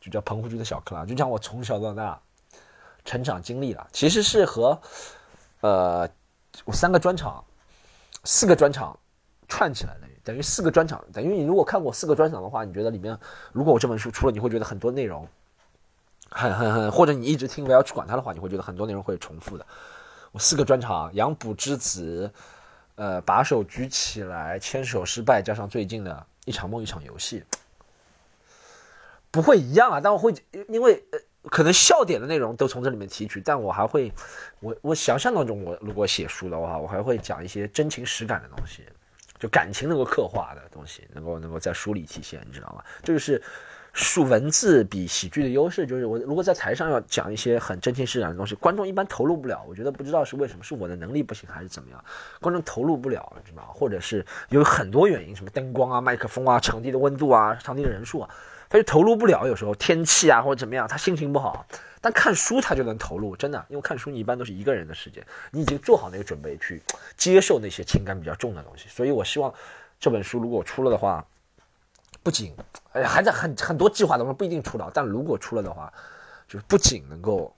[0.00, 2.18] 就叫棚户区的小克拉，就讲我从小到大
[3.04, 4.80] 成长经历了，其实是和
[5.60, 6.08] 呃
[6.64, 7.44] 我三个专场、
[8.24, 8.98] 四个专场
[9.46, 10.09] 串起来的。
[10.22, 13.18] 等于四个专场，等于你如果看过四个专场的话，你觉得里面
[13.52, 15.26] 如果我这本书出了，你会觉得很多内容
[16.28, 19.66] 很很很，或者你一直听不要去管它的话，你会觉得很多内容会重复的。
[20.32, 22.32] 我四个专场，杨补之子，
[22.94, 27.42] 呃，把手举起来，牵手失败，加上最近的一场梦一场游戏，
[29.30, 30.00] 不会一样啊。
[30.00, 30.32] 但我会
[30.68, 31.18] 因为呃，
[31.50, 34.12] 可能笑点的内容都从这里面提取，但我还会，
[34.60, 38.84] 我我想象当中，我如果写书的话，我还会讲一些真情实感的东西。
[39.40, 42.84] 就感情能够刻画的东西，能够能够在书里体现，你知道吗？
[43.02, 43.42] 这就是
[43.94, 45.86] 书文字比喜剧的优势。
[45.86, 49.64] 就是我如果在台上要讲一些很真情实感的东西，观众一般投入不了。
[49.66, 52.04] 我觉得不知道是为什么，是我的能力不行还是怎么样，
[52.38, 53.68] 观众投入不了，你知道吗？
[53.72, 58.30] 或者是有很多原因，什么灯光啊、麦克风啊、场地的温度啊、场地的人数啊，
[58.68, 59.46] 他就投入不了。
[59.46, 61.66] 有时候天气啊或者怎么样，他心情不好。
[62.00, 66.82] 但看书他就能投入，真的，因为看书你一般都是一个人的时间，你已经做好那个准备去
[67.16, 68.88] 接受那些情感比较重的东西。
[68.88, 69.52] 所以我希望
[69.98, 71.22] 这本书如果出了的话，
[72.22, 72.56] 不仅
[72.92, 75.92] 哎还在很很多计划当中不一定出了，但如果出了的话，
[76.48, 77.54] 就是不仅能够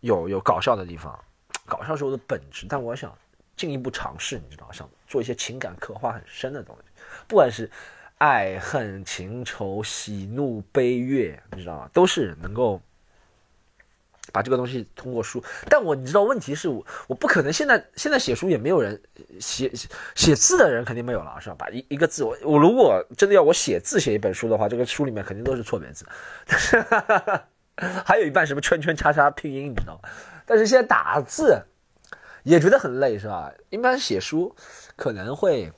[0.00, 1.16] 有有搞笑的地方，
[1.64, 3.16] 搞笑是我的本质，但我想
[3.56, 7.70] 进一步尝试，你知道，想做一些情感刻画很深的东西，不管是。
[8.18, 11.90] 爱恨情仇喜怒悲乐，你知道吗？
[11.92, 12.80] 都是能够
[14.32, 15.42] 把这个东西通过书。
[15.68, 19.00] 但我你知道，问题是我我不可能现在现在写书也没有人
[19.40, 19.72] 写
[20.14, 21.56] 写字的人肯定没有了，是吧？
[21.58, 26.04] 把一一个字，我我如果真的要我写字写一本书的话，这个书里面肯定都是错别字，
[28.04, 30.10] 还有一半什么圈圈叉叉拼音，你知道吗？
[30.44, 31.62] 但是现在打字
[32.42, 33.52] 也觉得很累，是吧？
[33.70, 34.56] 一般写书
[34.96, 35.72] 可能会，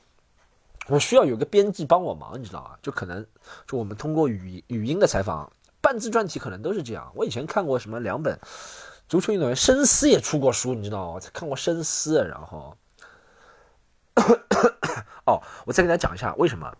[0.90, 2.76] 我需要有个编辑帮我忙，你知道吗？
[2.82, 3.24] 就可能
[3.66, 5.50] 就我们通过语语音的采访，
[5.80, 7.10] 半自传体可能都是这样。
[7.14, 8.38] 我以前看过什么两本
[9.08, 11.12] 足球运动员，深思也出过书，你知道吗？
[11.14, 12.76] 我看过深思，然后，
[15.26, 16.76] 哦，我再给大家讲一下为什么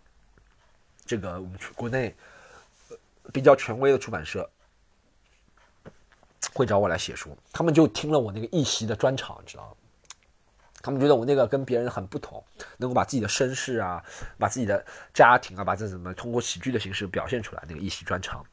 [1.05, 2.13] 这个我们国内
[3.31, 4.49] 比较权威的出版社。
[6.53, 9.69] 会找我来写书，他们就听了我那个一席的专场，你知道吗？
[10.81, 12.43] 他们觉得我那个跟别人很不同，
[12.77, 14.03] 能够把自己的身世啊，
[14.37, 17.63] 把自己的家庭啊，把这怎么通过喜剧的形式表现出来。
[17.67, 18.45] 那个一席专场，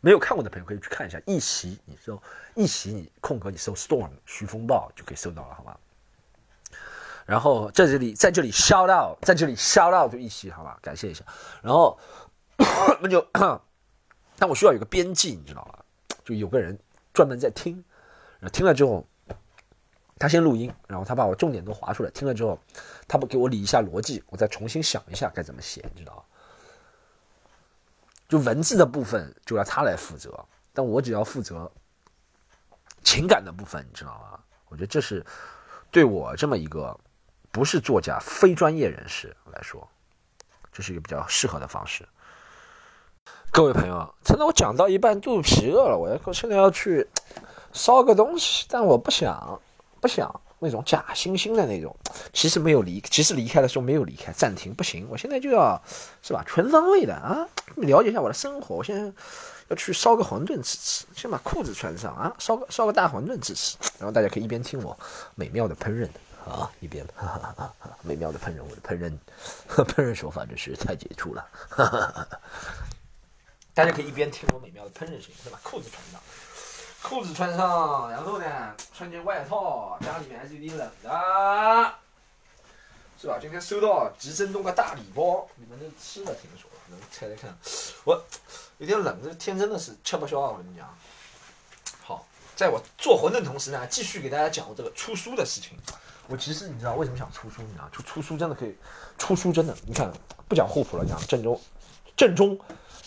[0.00, 1.20] 没有看过的朋友可以去看一下。
[1.26, 2.22] 一席，你搜
[2.54, 5.76] 一席，你空格你搜 storm 徐风暴就可以搜到了，好吗？
[7.26, 10.78] 然后在这里，在这里 shout out，在这里 shout out 就一席，好吧？
[10.82, 11.24] 感谢一下。
[11.62, 11.98] 然后
[13.00, 13.26] 那就，
[14.38, 15.78] 但我需要有个编辑，你知道吗？
[16.24, 16.78] 就有个人。
[17.14, 17.74] 专门在听，
[18.40, 19.06] 然后听了之后，
[20.22, 22.10] 他先录音，然后他把我重点都划出来。
[22.12, 22.56] 听了之后，
[23.08, 26.24] 他不给我理一下逻辑，我再重新想一下该怎么写，你知道
[28.28, 31.68] 就文字的部分就要他来负责，但我只要负责
[33.02, 34.38] 情感的部分，你知道吗？
[34.68, 35.26] 我觉得这是
[35.90, 36.96] 对我这么一个
[37.50, 39.88] 不是作家、非专业人士来说，
[40.72, 42.06] 这是一个比较适合的方式。
[43.50, 47.08] 各位朋友，现在我讲到一半肚子皮饿了，我要现在要去
[47.72, 49.60] 烧个东西，但我不想
[50.02, 51.96] 不想那种假惺惺的那种，
[52.32, 55.80] 其实没有离，其实离开的时候没有离开，暂停不行，我现在就要
[56.22, 59.12] 是吧，全方位的啊，了解一下我的生活，我现在
[59.68, 64.98] 要去烧个馄饨吃吃，先把裤子穿上啊，烧个烧个大馄饨吃吃，然后大家可以一边听我
[65.36, 66.08] 美妙的烹饪
[66.44, 67.06] 啊，一边
[68.02, 69.16] 美妙的烹饪，我的烹饪
[69.68, 71.46] 烹饪手法真是太杰出了。
[73.74, 76.20] 大家可以一边听我美妙的烹饪声音，再把裤子穿上，
[77.02, 81.94] 裤子穿上，然后呢，穿件外套，家里面还是有点冷的，
[83.20, 83.38] 是吧？
[83.40, 87.54] 今天收到吉珍东的大礼包，你们都吃的，听说能猜猜看？
[88.04, 88.24] 我
[88.78, 90.50] 有点冷，这天真的是吃不消啊！
[90.52, 90.88] 我跟你讲。
[92.02, 95.76] 好，在我做馄饨同时呢，继续给大家讲我这个出书的事情。
[96.28, 97.62] 我其实你知道为什么想出书？
[97.62, 98.74] 你知道出出书真的可以，
[99.18, 100.10] 出书真的，你看
[100.48, 101.60] 不讲互补了，讲正宗，
[102.16, 102.58] 正宗。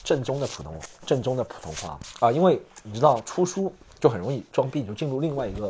[0.03, 2.31] 正宗的普通，正宗的普通话啊！
[2.31, 3.73] 因为你知道出书
[4.05, 5.65] 就很容易装逼，你就进入另外一个，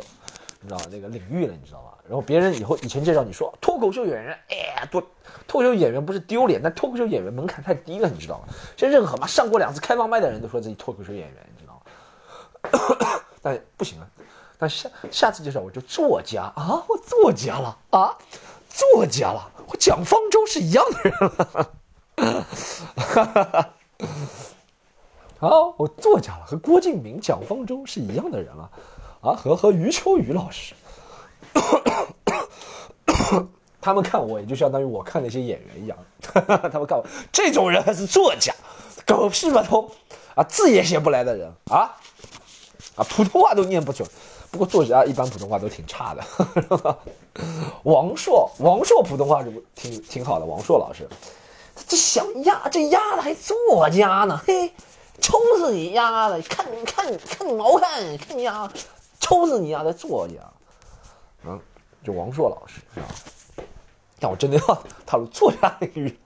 [0.59, 1.91] 你知道那个领域了，你知道吗？
[2.05, 5.01] 然后别人以后以前介绍你说脱口秀演员，哎，多
[5.47, 8.53] 脱口秀演员不是丢脸，但脱口秀演员门槛太低了，你知道吗？
[8.75, 11.81] 现在任何嘛上过两次开放麦的人都说自己脱口秀演员，你知道
[12.99, 13.21] 吗？
[13.41, 14.09] 但不行了，
[14.57, 18.17] 但下下次介绍我就作家啊，我作家了啊，
[18.67, 21.73] 作家了，我蒋方舟是一样的人了，
[22.97, 23.69] 哈哈哈。
[25.45, 28.69] 啊，我作家了，和郭敬明、蒋方舟是一样的人了，
[29.21, 30.73] 啊，和和余秋雨老师，
[33.79, 38.51] 他们看我也就相当于我看那些演员一样， 他们看我这种人还是作家，
[39.05, 39.91] 狗屁嘛都，
[40.33, 41.95] 啊，字也写不来的人啊，
[42.95, 44.07] 啊，普通话都念不准，
[44.49, 46.97] 不过作家一般普通话都挺差的，
[47.83, 51.07] 王朔，王朔普通话就挺挺好的，王朔老师。
[51.87, 54.41] 这小丫，这丫的还作家呢？
[54.47, 54.71] 嘿，
[55.21, 56.41] 抽死你丫的！
[56.43, 58.69] 看你，看你，看你毛看，看你丫，
[59.19, 60.35] 抽死你丫的作家！
[61.45, 61.59] 嗯，
[62.03, 63.07] 就王朔老师是吧？
[64.19, 66.17] 但我真的要踏入作家领域，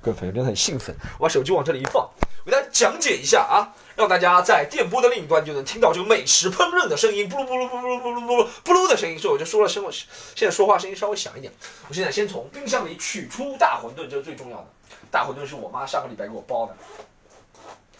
[0.00, 0.94] 各位朋友真的很兴奋。
[1.18, 2.08] 我把手机往这里一放，
[2.44, 9.18] 我给大家讲解一下啊，让大家在电波的另一端就能听到这个美食烹饪的声音，布鲁布鲁布鲁布鲁布鲁布鲁的声音。
[9.18, 11.52] 所以我就说了声，现在说话声音稍微响一点。
[11.88, 14.66] 我现在先从冰箱里取出大馄饨，这是最重要的。
[15.10, 16.76] 大馄饨是我妈上个礼拜给我包的，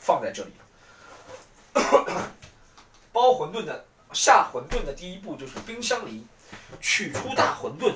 [0.09, 0.53] 放在这里。
[3.13, 6.27] 包馄饨的下馄饨的第一步就是冰箱里
[6.81, 7.93] 取出大馄饨，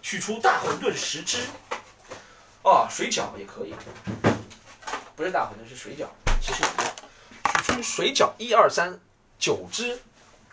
[0.00, 1.44] 取出大馄饨十只。
[2.62, 3.74] 啊，水饺也可以，
[5.14, 6.06] 不是大馄饨是水饺，
[6.40, 6.94] 其实一样。
[7.66, 8.98] 取出水饺一二三
[9.38, 10.00] 九只，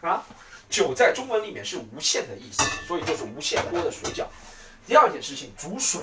[0.02, 0.22] 啊，
[0.70, 4.26] 九在中文里面是无限的意思，所以就是无限多的水饺。
[4.86, 6.02] 第二件事情，煮水。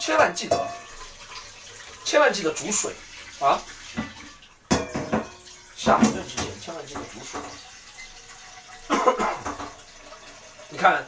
[0.00, 0.68] 千万记得，
[2.04, 2.92] 千万记得煮水
[3.42, 3.60] 啊！
[5.74, 7.40] 下馄饨之前千万记得煮水。
[10.68, 11.04] 你看，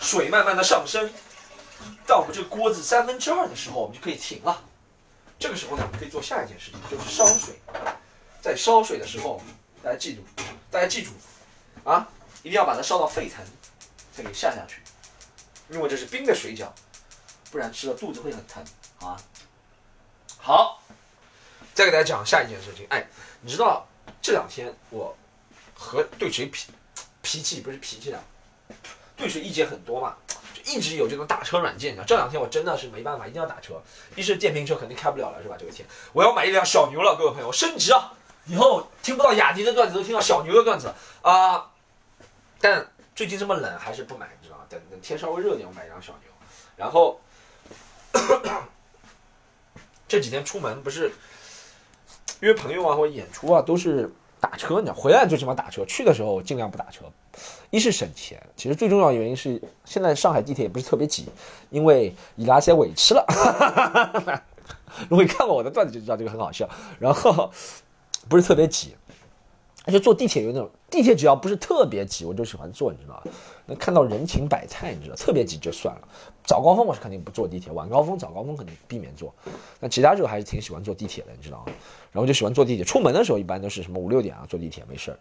[0.00, 1.12] 水慢慢的上升，
[2.06, 4.64] 到我们这个锅子三分之二的时候，我们就可以停了。
[5.38, 7.60] 这个时候呢，我们可以做下一件事情，就是烧水。
[8.40, 9.42] 在烧水的时候，
[9.82, 10.22] 大家记住，
[10.70, 11.10] 大家记住
[11.84, 12.08] 啊，
[12.42, 13.44] 一定要把它烧到沸腾，
[14.10, 14.80] 再给下下去，
[15.68, 16.68] 因为这是冰的水饺。
[17.50, 18.64] 不然吃了肚子会很疼
[19.00, 19.16] 啊！
[20.36, 20.82] 好，
[21.76, 22.86] 再给大家讲下一件事情。
[22.88, 23.06] 哎，
[23.42, 23.86] 你知道
[24.22, 25.14] 这两天我
[25.74, 26.72] 和对谁脾
[27.20, 28.18] 脾气不是脾气的，
[29.14, 30.16] 对谁意见很多嘛，
[30.54, 31.92] 就一直有这种打车软件。
[31.92, 33.74] 你知道这两天我真的是没办法，一定要打车。
[34.14, 35.56] 一是电瓶车肯定开不了了，是吧？
[35.58, 38.14] 这个天，我要买一辆小牛了，各位朋友，升级啊！
[38.46, 41.70] 以后听不到雅迪的段子，都听到小牛的段子啊。
[42.58, 44.64] 但最近这么冷，还是不买，你知道吗？
[44.70, 46.32] 等等天稍微热点，我买一辆小牛。
[46.74, 47.20] 然后
[50.08, 51.12] 这几天出门不是
[52.40, 54.12] 因为朋友啊，或者演出啊，都是。
[54.38, 55.82] 打车呢，回来最起码打车。
[55.86, 57.06] 去的时候尽量不打车，
[57.70, 61.26] 一是省钱，其实最重要的原因是现在上海地铁也不是特别挤，
[61.70, 63.24] 因为伊拉些委屈了。
[63.26, 64.42] 哈哈哈
[65.08, 66.68] 如果你看过我的段子就知道这个很好笑。
[67.00, 67.50] 然后
[68.28, 68.94] 不是特别挤。
[69.86, 73.32] 而且坐地铁有那种地铁，只要不是特别挤，我就喜欢坐，你知道吗？
[73.66, 76.08] 能看到人情百态，你知道，特别挤就算了。
[76.44, 79.32] 早高峰我是肯定不坐地铁，晚高峰、早高峰肯定避免坐。
[79.78, 81.72] 那其他时候还是挺喜欢坐地铁的，你知道吗？
[82.10, 85.18] 然后就喜欢坐地铁，出门的时候一般都是什么五六点啊，坐地铁没事儿。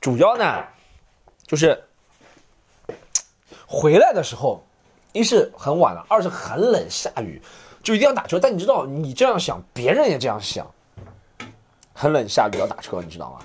[0.00, 0.64] 主要呢，
[1.46, 1.80] 就是
[3.66, 4.64] 回来的时候，
[5.12, 7.40] 一是很晚了，二是很冷，下雨，
[7.84, 8.40] 就一定要打车。
[8.40, 10.68] 但你知道，你这样想，别人也这样想。
[12.04, 13.38] 很冷，下雨要打车，你知道吗？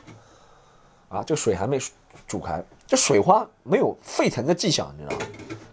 [1.17, 1.79] 啊，这个水还没
[2.27, 5.25] 煮开，这水花没有沸腾的迹象，你知道吗？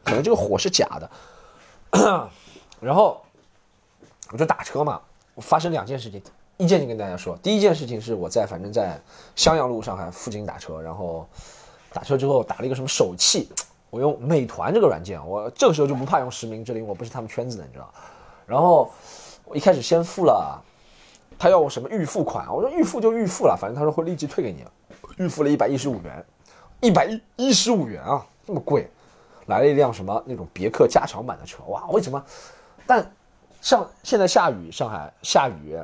[0.04, 1.10] 可能这个火是假的。
[2.78, 3.20] 然后
[4.30, 5.00] 我就打车嘛，
[5.38, 6.22] 发生两件事情，
[6.58, 8.96] 一件就跟大家说，第一件事情是我在反正在
[9.34, 11.28] 襄阳路上海附近打车，然后
[11.92, 13.48] 打车之后打了一个什么手气，
[13.90, 17.92] 我用美团这个软件，我这个时候就不怕用实名制了，因为我不是他们圈子的，你知道。
[18.46, 18.88] 然后
[19.44, 20.62] 我一开始先付了。
[21.38, 22.46] 他要我什么预付款？
[22.52, 24.64] 我说预付就预付了，反正他说会立即退给你。
[25.18, 26.24] 预付了一百一十五元，
[26.80, 28.90] 一百一十五元啊，这么贵！
[29.46, 32.22] 来了一辆什么那种别克加长版的车，哇，为什么？
[32.86, 33.10] 但
[33.60, 35.78] 像现在下雨，上海下雨，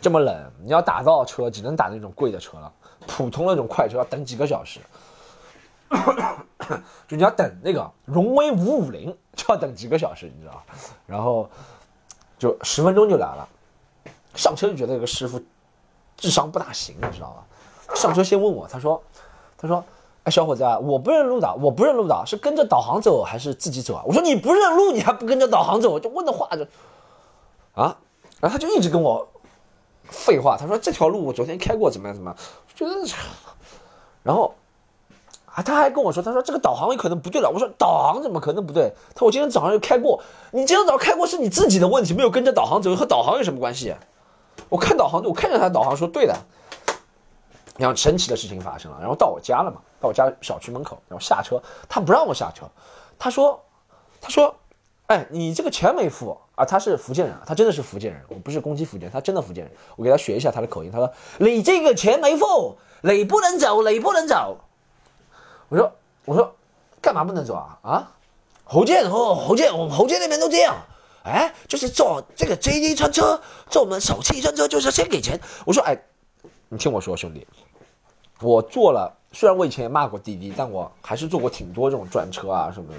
[0.00, 2.72] 这么冷，你要打到车只能打那种贵的车了，
[3.06, 4.78] 普通那种快车要等几个小时，
[7.08, 10.62] 就你要等那个荣威五五零就要等几个小时，你知道
[11.06, 11.50] 然后
[12.38, 13.48] 就十分钟就来了。
[14.34, 15.40] 上车就觉得这个师傅
[16.16, 17.96] 智商不大行，你知道吗？
[17.96, 19.02] 上车先问我，他说
[19.58, 19.82] ：“他说，
[20.22, 26.62] 哎，小伙子，我不认路的，我不认路的，是跟着导航走还是自己走啊？”我说：“你不认路，你还不跟着导航走？”就问的话就
[27.74, 27.96] 啊，
[28.40, 29.26] 然后他就一直跟我
[30.04, 32.38] 废话，他说：“这条路我昨天开过，怎么样怎么样？”
[32.76, 32.94] 觉得，
[34.22, 34.54] 然后
[35.46, 43.94] 啊，他还跟我说：“他说这个导航有可能不对了。”我说：“导航怎么可能不对？”他说：“我今天早上就开过，你今天早上开过是你自己的问题，没有跟着导航走，和导航有什么关系？”
[44.68, 46.36] 我看导航，我看着他导航说对的，
[47.76, 52.64] 然后神奇的事情发生了，然后到我家了嘛，到我家小区门口，然后下车，他不让我下车，
[53.18, 53.60] 他说，
[54.20, 54.54] 他说，
[55.06, 56.64] 哎，你这个钱没付啊？
[56.64, 64.58] 他是福建人，他真的是福建人，我不是攻击福建，他真的福建人，我给他学一下他的口音，他说你这个钱没付，你不能走，你不能走。
[65.68, 65.92] 我说，
[66.24, 66.54] 我说，
[67.00, 67.78] 干嘛不能走啊？
[67.82, 68.12] 啊，
[68.66, 70.76] 福建哦，福建，我们福建那边都这样。
[71.30, 75.40] 哎，就是坐这个 JD 专车，坐我们首汽专车就是先给钱。
[75.64, 75.96] 我说，哎，
[76.68, 77.46] 你听我说，兄弟，
[78.40, 82.98] 我坐了，虽然我以前也骂过滴滴，但我还是坐过挺多这种专车啊什么的，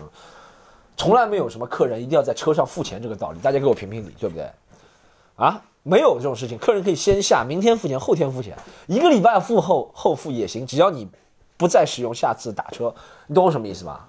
[0.95, 3.39] 从来没有什么客人一定要在车上付钱这个道理。
[3.39, 4.49] 大家给我评评理，对不对？
[5.35, 11.07] 啊，没有这种事情，客人可以先下，明天付钱，后天付钱，一个礼拜付后后付也行，只要你
[11.57, 12.93] 不再使用下次打车，
[13.27, 14.07] 你懂我什么意思吧？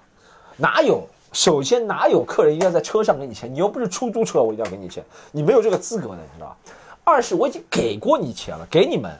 [0.57, 1.07] 哪有？
[1.33, 3.53] 首先，哪有客人一定要在车上给你钱？
[3.53, 6.57] 你又不是出租车，我一定要给你钱，你没有这个资格的，你知道吧？
[7.03, 9.11] 二是我已经给过你钱了，给你们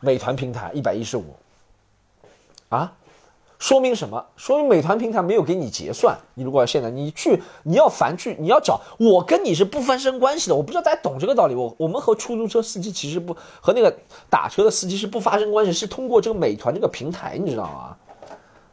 [0.00, 1.24] 美团平台一百一十五，
[2.70, 2.92] 啊，
[3.58, 4.24] 说明什么？
[4.36, 6.18] 说明美团平台没有给你结算。
[6.34, 10.56] 你如果现在你去，你要烦去，你要找我跟你是不发生关系的。
[10.56, 11.54] 我不知道大家懂这个道理。
[11.54, 13.94] 我我们和出租车司机其实不和那个
[14.30, 17.96] 打车的司机是不发生关系，是通过这个美团这个平台，你知道吗？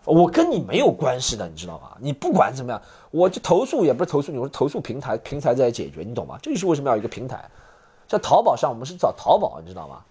[0.06, 1.91] 我跟你没有关系的，你知道吗？
[2.00, 6.38] 你不管怎么样，我就投诉也不是投诉你，我是投诉平台，平台在解决，你懂吗？
[6.41, 7.44] 这就是为什么要一个平台。
[8.08, 10.02] 在淘宝上，我们是找淘宝，你知道吗？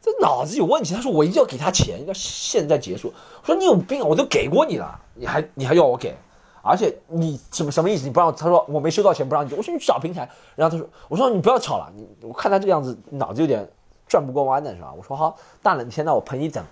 [0.00, 0.92] 这脑子有问题。
[0.92, 3.14] 他说我一定要给他钱，要现在结束。
[3.42, 4.04] 我说你有病！
[4.04, 6.16] 我都给过你了，你还你还要我给？
[6.60, 8.04] 而且你什么什么意思？
[8.04, 9.54] 你不让他说我没收到钱不让你。
[9.54, 10.28] 我说你去找平台。
[10.56, 13.68] 然后他说我说你不要吵了，你我看他这个样子脑子有点
[14.08, 14.92] 转不过弯的是吧？
[14.96, 16.64] 我说好，大冷天的我陪你等，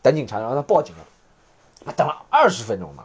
[0.00, 1.04] 等警察，然后他报警了。
[1.96, 3.04] 等了二十分钟嘛，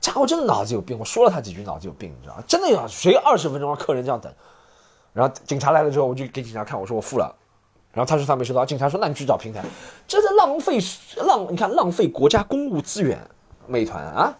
[0.00, 0.98] 家伙真的脑子有病！
[0.98, 2.44] 我说了他几句，脑子有病，你知道吗？
[2.46, 4.32] 真的有谁二十分钟让客人这样等？
[5.12, 7.34] 然后警察来了之后，我就给警察看，我说我付了。
[7.92, 9.64] 然后他说他没收到，警察说那你去找平台，
[10.06, 10.78] 这是浪费
[11.16, 13.18] 浪，你看浪费国家公务资源。
[13.66, 14.36] 美团啊，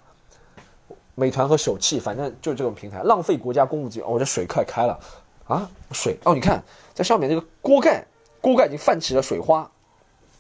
[1.15, 4.09] 美团和手气，反正就是这种平台，浪费国家公务资源。
[4.09, 4.99] 我这水快开了
[5.47, 6.63] 啊，水哦，你看
[6.93, 8.07] 在上面这个锅盖，
[8.41, 9.71] 锅盖已经泛起了水花。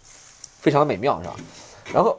[0.02, 1.36] 非常的美妙，是吧？
[1.92, 2.18] 然后，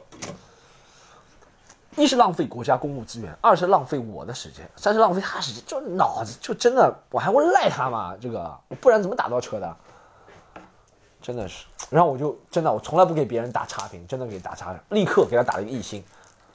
[1.96, 8.14] 一是浪费国家公共资源，二是浪费我的时间，三是浪费他时间，就脑子就真的，我还会赖他吗？
[8.20, 9.76] 这个，不然怎么打到车的？
[11.22, 16.04] 真的是，然后我就真的，我从来不给别人打差评，真的给打差评，立刻给他打了一个一星，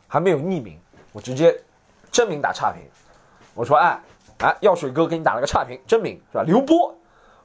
[0.08, 0.80] 还没有匿名，
[1.12, 1.60] 我直接
[2.12, 2.82] 真名打差评。
[3.54, 4.00] 我说，哎
[4.38, 6.44] 哎，药水哥给你打了个差评，真名是吧？
[6.44, 6.96] 刘波，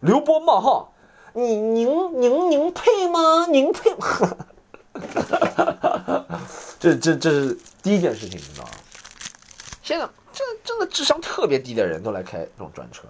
[0.00, 0.92] 刘波冒号，
[1.32, 3.46] 你您您您配吗？
[3.46, 4.36] 您配吗？
[6.78, 8.72] 这这这是第一件事情，你知道吗？
[9.80, 13.04] 现在真的真的智商特别低的人都来开这种专车，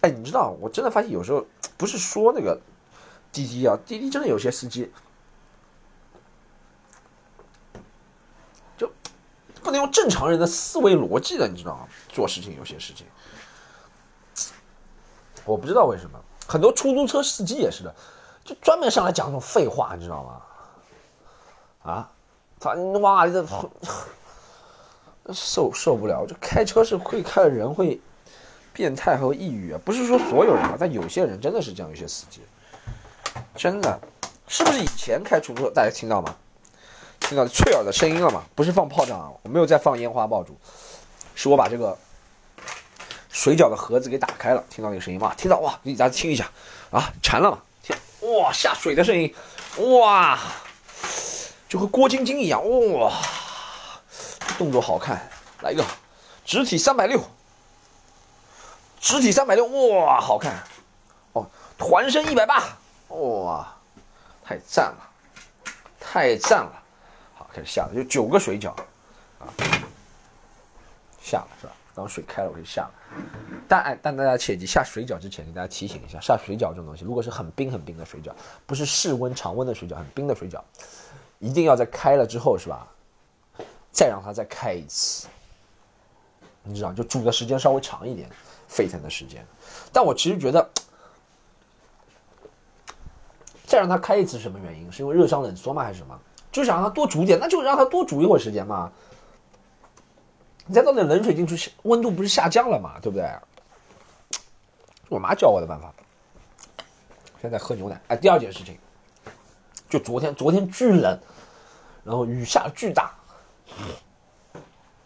[0.00, 1.46] 哎，你知道，我真的发现有时候
[1.76, 2.60] 不是说那个。
[3.30, 4.90] 滴滴啊，滴滴真的有些司机
[8.78, 8.90] 就
[9.62, 11.86] 不能用正常人的思维逻辑的，你知道吗？
[12.08, 13.06] 做事情有些事情，
[15.44, 16.18] 我不知道为什么，
[16.48, 17.94] 很多出租车司机也是的，
[18.42, 21.92] 就专门上来讲这种废话，你知道吗？
[21.92, 22.10] 啊，
[22.58, 23.46] 他妈的，
[25.32, 26.24] 受受不了！
[26.26, 28.00] 这开车是会开的人会
[28.72, 32.40] 变态和抑郁啊，不是说所有人啊，但有些人真的是这样，有些司机。
[33.54, 33.98] 真的，
[34.46, 36.36] 是不是以前开出租车大家听到吗？
[37.20, 38.44] 听到脆耳的声音了吗？
[38.54, 40.56] 不是放炮仗啊，我没有在放烟花爆竹，
[41.34, 41.96] 是我把这个
[43.30, 45.34] 水饺的盒子给打开了，听到那个声音吗？
[45.36, 46.48] 听到哇，给大家听一下
[46.90, 47.58] 啊，馋了吗？
[47.82, 47.96] 听
[48.38, 49.34] 哇下水的声音，
[49.98, 50.38] 哇，
[51.68, 52.62] 就和郭晶晶一样
[52.92, 53.12] 哇，
[54.58, 55.20] 动作好看，
[55.62, 55.84] 来一个
[56.44, 57.20] 直体三百六，
[58.98, 60.62] 直体三百六哇，好看
[61.32, 61.46] 哦，
[61.78, 62.62] 团身一百八。
[63.08, 63.66] 哇，
[64.44, 65.10] 太赞了，
[66.00, 66.82] 太赞了！
[67.34, 68.70] 好，开始下了，就九个水饺
[69.38, 69.46] 啊，
[71.22, 71.72] 下了是吧？
[71.94, 72.90] 当水开了，我就下了。
[73.68, 78.32] 但哎，但大家切记，下水饺之前给大家提醒一下，下水饺这种东西，如果是很冰很冰的水饺，
[78.66, 80.60] 不是室温常温的水饺，很冰的水饺，
[81.38, 82.86] 一定要在开了之后是吧？
[83.96, 85.26] 再让它再开一次，
[86.62, 88.28] 你知道，就煮的时间稍微长一点，
[88.68, 89.42] 沸腾的时间。
[89.90, 90.70] 但我其实觉得。
[93.64, 94.92] 再让它开一次是，什么原因？
[94.92, 95.82] 是因为热胀冷缩吗？
[95.82, 96.16] 还是什么？
[96.52, 98.92] 就想让它多煮点，那就让它多煮一会儿时间嘛。
[100.66, 103.00] 你再倒点冷水进去，温度不是下降了嘛？
[103.00, 103.28] 对不对？
[105.08, 105.92] 我妈教我的办法。
[107.40, 108.00] 现在喝牛奶。
[108.06, 108.78] 哎，第二件事情，
[109.88, 111.18] 就昨天，昨天巨冷，
[112.04, 113.12] 然后雨下巨大，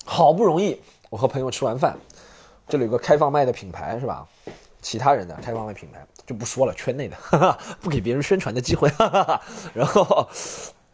[0.05, 1.97] 好不容易我和朋友吃完饭，
[2.69, 4.27] 这里有个开放麦的品牌是吧？
[4.83, 7.17] 其他人的开放麦品牌就不说了，圈内的
[7.83, 8.91] 不给别人宣传的机会。
[9.75, 10.27] 然后，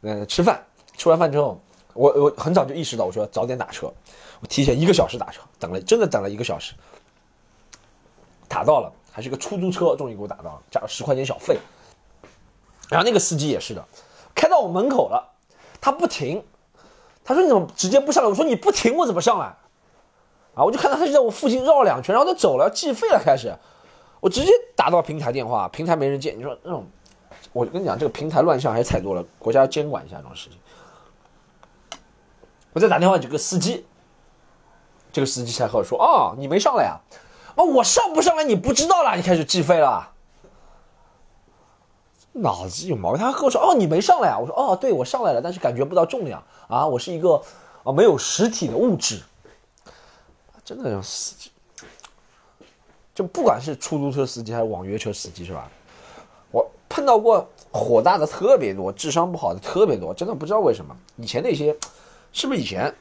[0.01, 0.61] 嗯，吃饭，
[0.97, 1.61] 吃完饭之后，
[1.95, 3.87] 我我很早就意识到，我说早点打车，
[4.41, 6.75] 我提前一个小时打车，等了真的等了一个小时，
[8.49, 11.57] 打到了，还是个出租车，终于给我打到了，加了十块钱小费。
[12.89, 13.85] 然后那个司机也是的，
[14.35, 15.33] 开到我门口了，
[15.81, 16.45] 他不停，
[17.27, 18.31] 他说你怎么直接不上来？
[18.31, 19.47] 我说你不停我怎么上来？
[20.55, 23.53] 啊，我就看到他就在我附近绕了两圈，然后他走了，计费了，开始。
[24.20, 26.33] 我直接打到平台电话，平台没人接。
[26.33, 26.87] 你说那种，
[27.53, 32.01] 我跟你讲，这个平台乱象还是太多了，国家监管一下这种事情。
[32.72, 33.85] 我再打电话这个司机，
[35.12, 37.01] 这个司机才和我说：“哦，你没上来啊？
[37.57, 40.12] 哦，我上不上来你不知道了，你开始计费了，
[42.41, 47.43] 脑子有毛病。”他和我说：“哦，你没上来啊？”我说：“哦，对我上来了，但是感觉不到重量啊，我是一个
[47.82, 49.20] 啊没有实体的物质。”
[50.64, 51.51] 真的要司机。
[53.14, 55.70] 就不管是出租车司机还是网约车司机，是吧？
[56.51, 60.95] 我碰到过火大的特别多，智商不好的特别多，真的不知道为什么。
[61.16, 61.74] 以前那些，
[62.32, 62.95] 是不是以前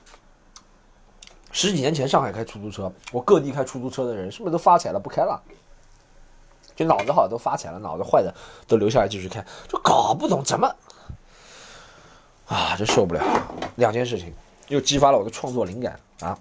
[1.52, 5.42] 十几年前上海开出租车，我各地开出租车的人，是不是都发财了不开了？
[6.76, 8.34] 就脑子好都发财了，脑子坏的
[8.68, 10.76] 都留下来继续看，就搞不懂怎么
[12.48, 13.24] 啊，真受不了。
[13.76, 14.34] 两件事情
[14.68, 16.38] 又激发了我的创作灵感啊！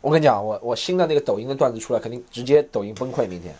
[0.00, 3.54] 我跟你讲，我我新的那个抖音的段子出来，肯定直接抖音崩溃，明天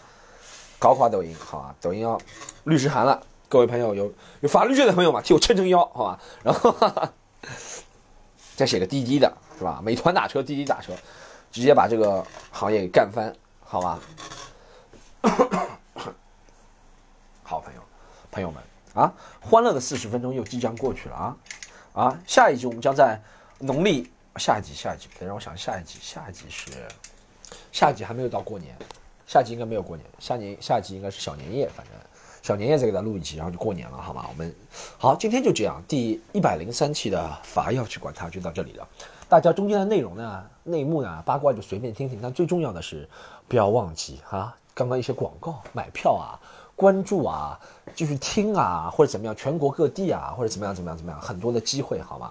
[0.78, 1.74] 搞垮抖音，好吧？
[1.80, 2.20] 抖音要
[2.64, 6.18] 律师函了，各位朋友有有法律界的朋友嘛，替我撑撑腰，好吧？
[6.42, 7.12] 然后哈哈
[8.54, 9.80] 再写个滴滴的，是吧？
[9.82, 10.92] 美团打车，滴滴打车，
[11.50, 13.34] 直接把这个行业给干翻，
[13.64, 13.98] 好吧？
[17.52, 17.80] 好朋友，
[18.30, 18.62] 朋友们
[18.94, 21.36] 啊，欢乐的四十分钟又即将过去了啊
[21.92, 22.18] 啊！
[22.26, 23.20] 下一集我们将在
[23.58, 24.10] 农历。
[24.38, 26.70] 下一集，下一集，等让我想下一集，下一集是，
[27.70, 28.74] 下一集还没有到过年，
[29.26, 31.94] 下一集应该没有过年，下年下一集应该是小年夜，反正
[32.42, 34.24] 小年夜再给他录一集，然后就过年了，好吗？
[34.30, 34.54] 我们
[34.96, 38.88] 好，今天就这样，第一百零三期的法要去管它就到这里了。
[39.28, 43.06] 大家中间的内容呢，内幕呢，八卦就随便听听，但最重要的是
[43.46, 46.40] 不要忘记哈，刚刚一些广告、买票啊、
[46.74, 47.58] 关注啊，
[47.94, 52.30] 继续听啊，或者怎么样，全国各地啊，或者怎么样怎么样怎么样，很多的机会，好吗？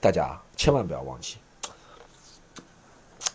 [0.00, 1.36] 大家千万不要忘记。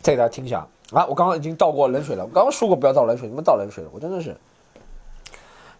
[0.01, 1.05] 再给大家听一下啊！
[1.07, 4.37] 我刚刚已经倒过冷水了，我刚刚说过不要倒冷水，你们倒冷水了，我真的是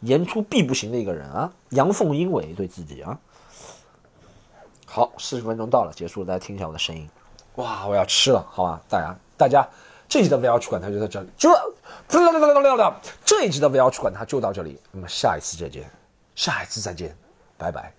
[0.02, 1.52] 言出必不行的一个人啊！
[1.70, 3.20] 阳奉阴违对自己啊！
[4.88, 7.08] 好，四十分钟到了，结束了，大家听一下我的声音。
[7.56, 9.68] 哇，我要吃了，好吧，大家，大家，
[10.08, 11.50] 这一集的 V L 去管它就在这里，就
[13.24, 15.90] 这一集的 V L 去管它就到这里，那么下一次再见，
[16.36, 17.16] 下一次再见，
[17.58, 17.92] 拜拜。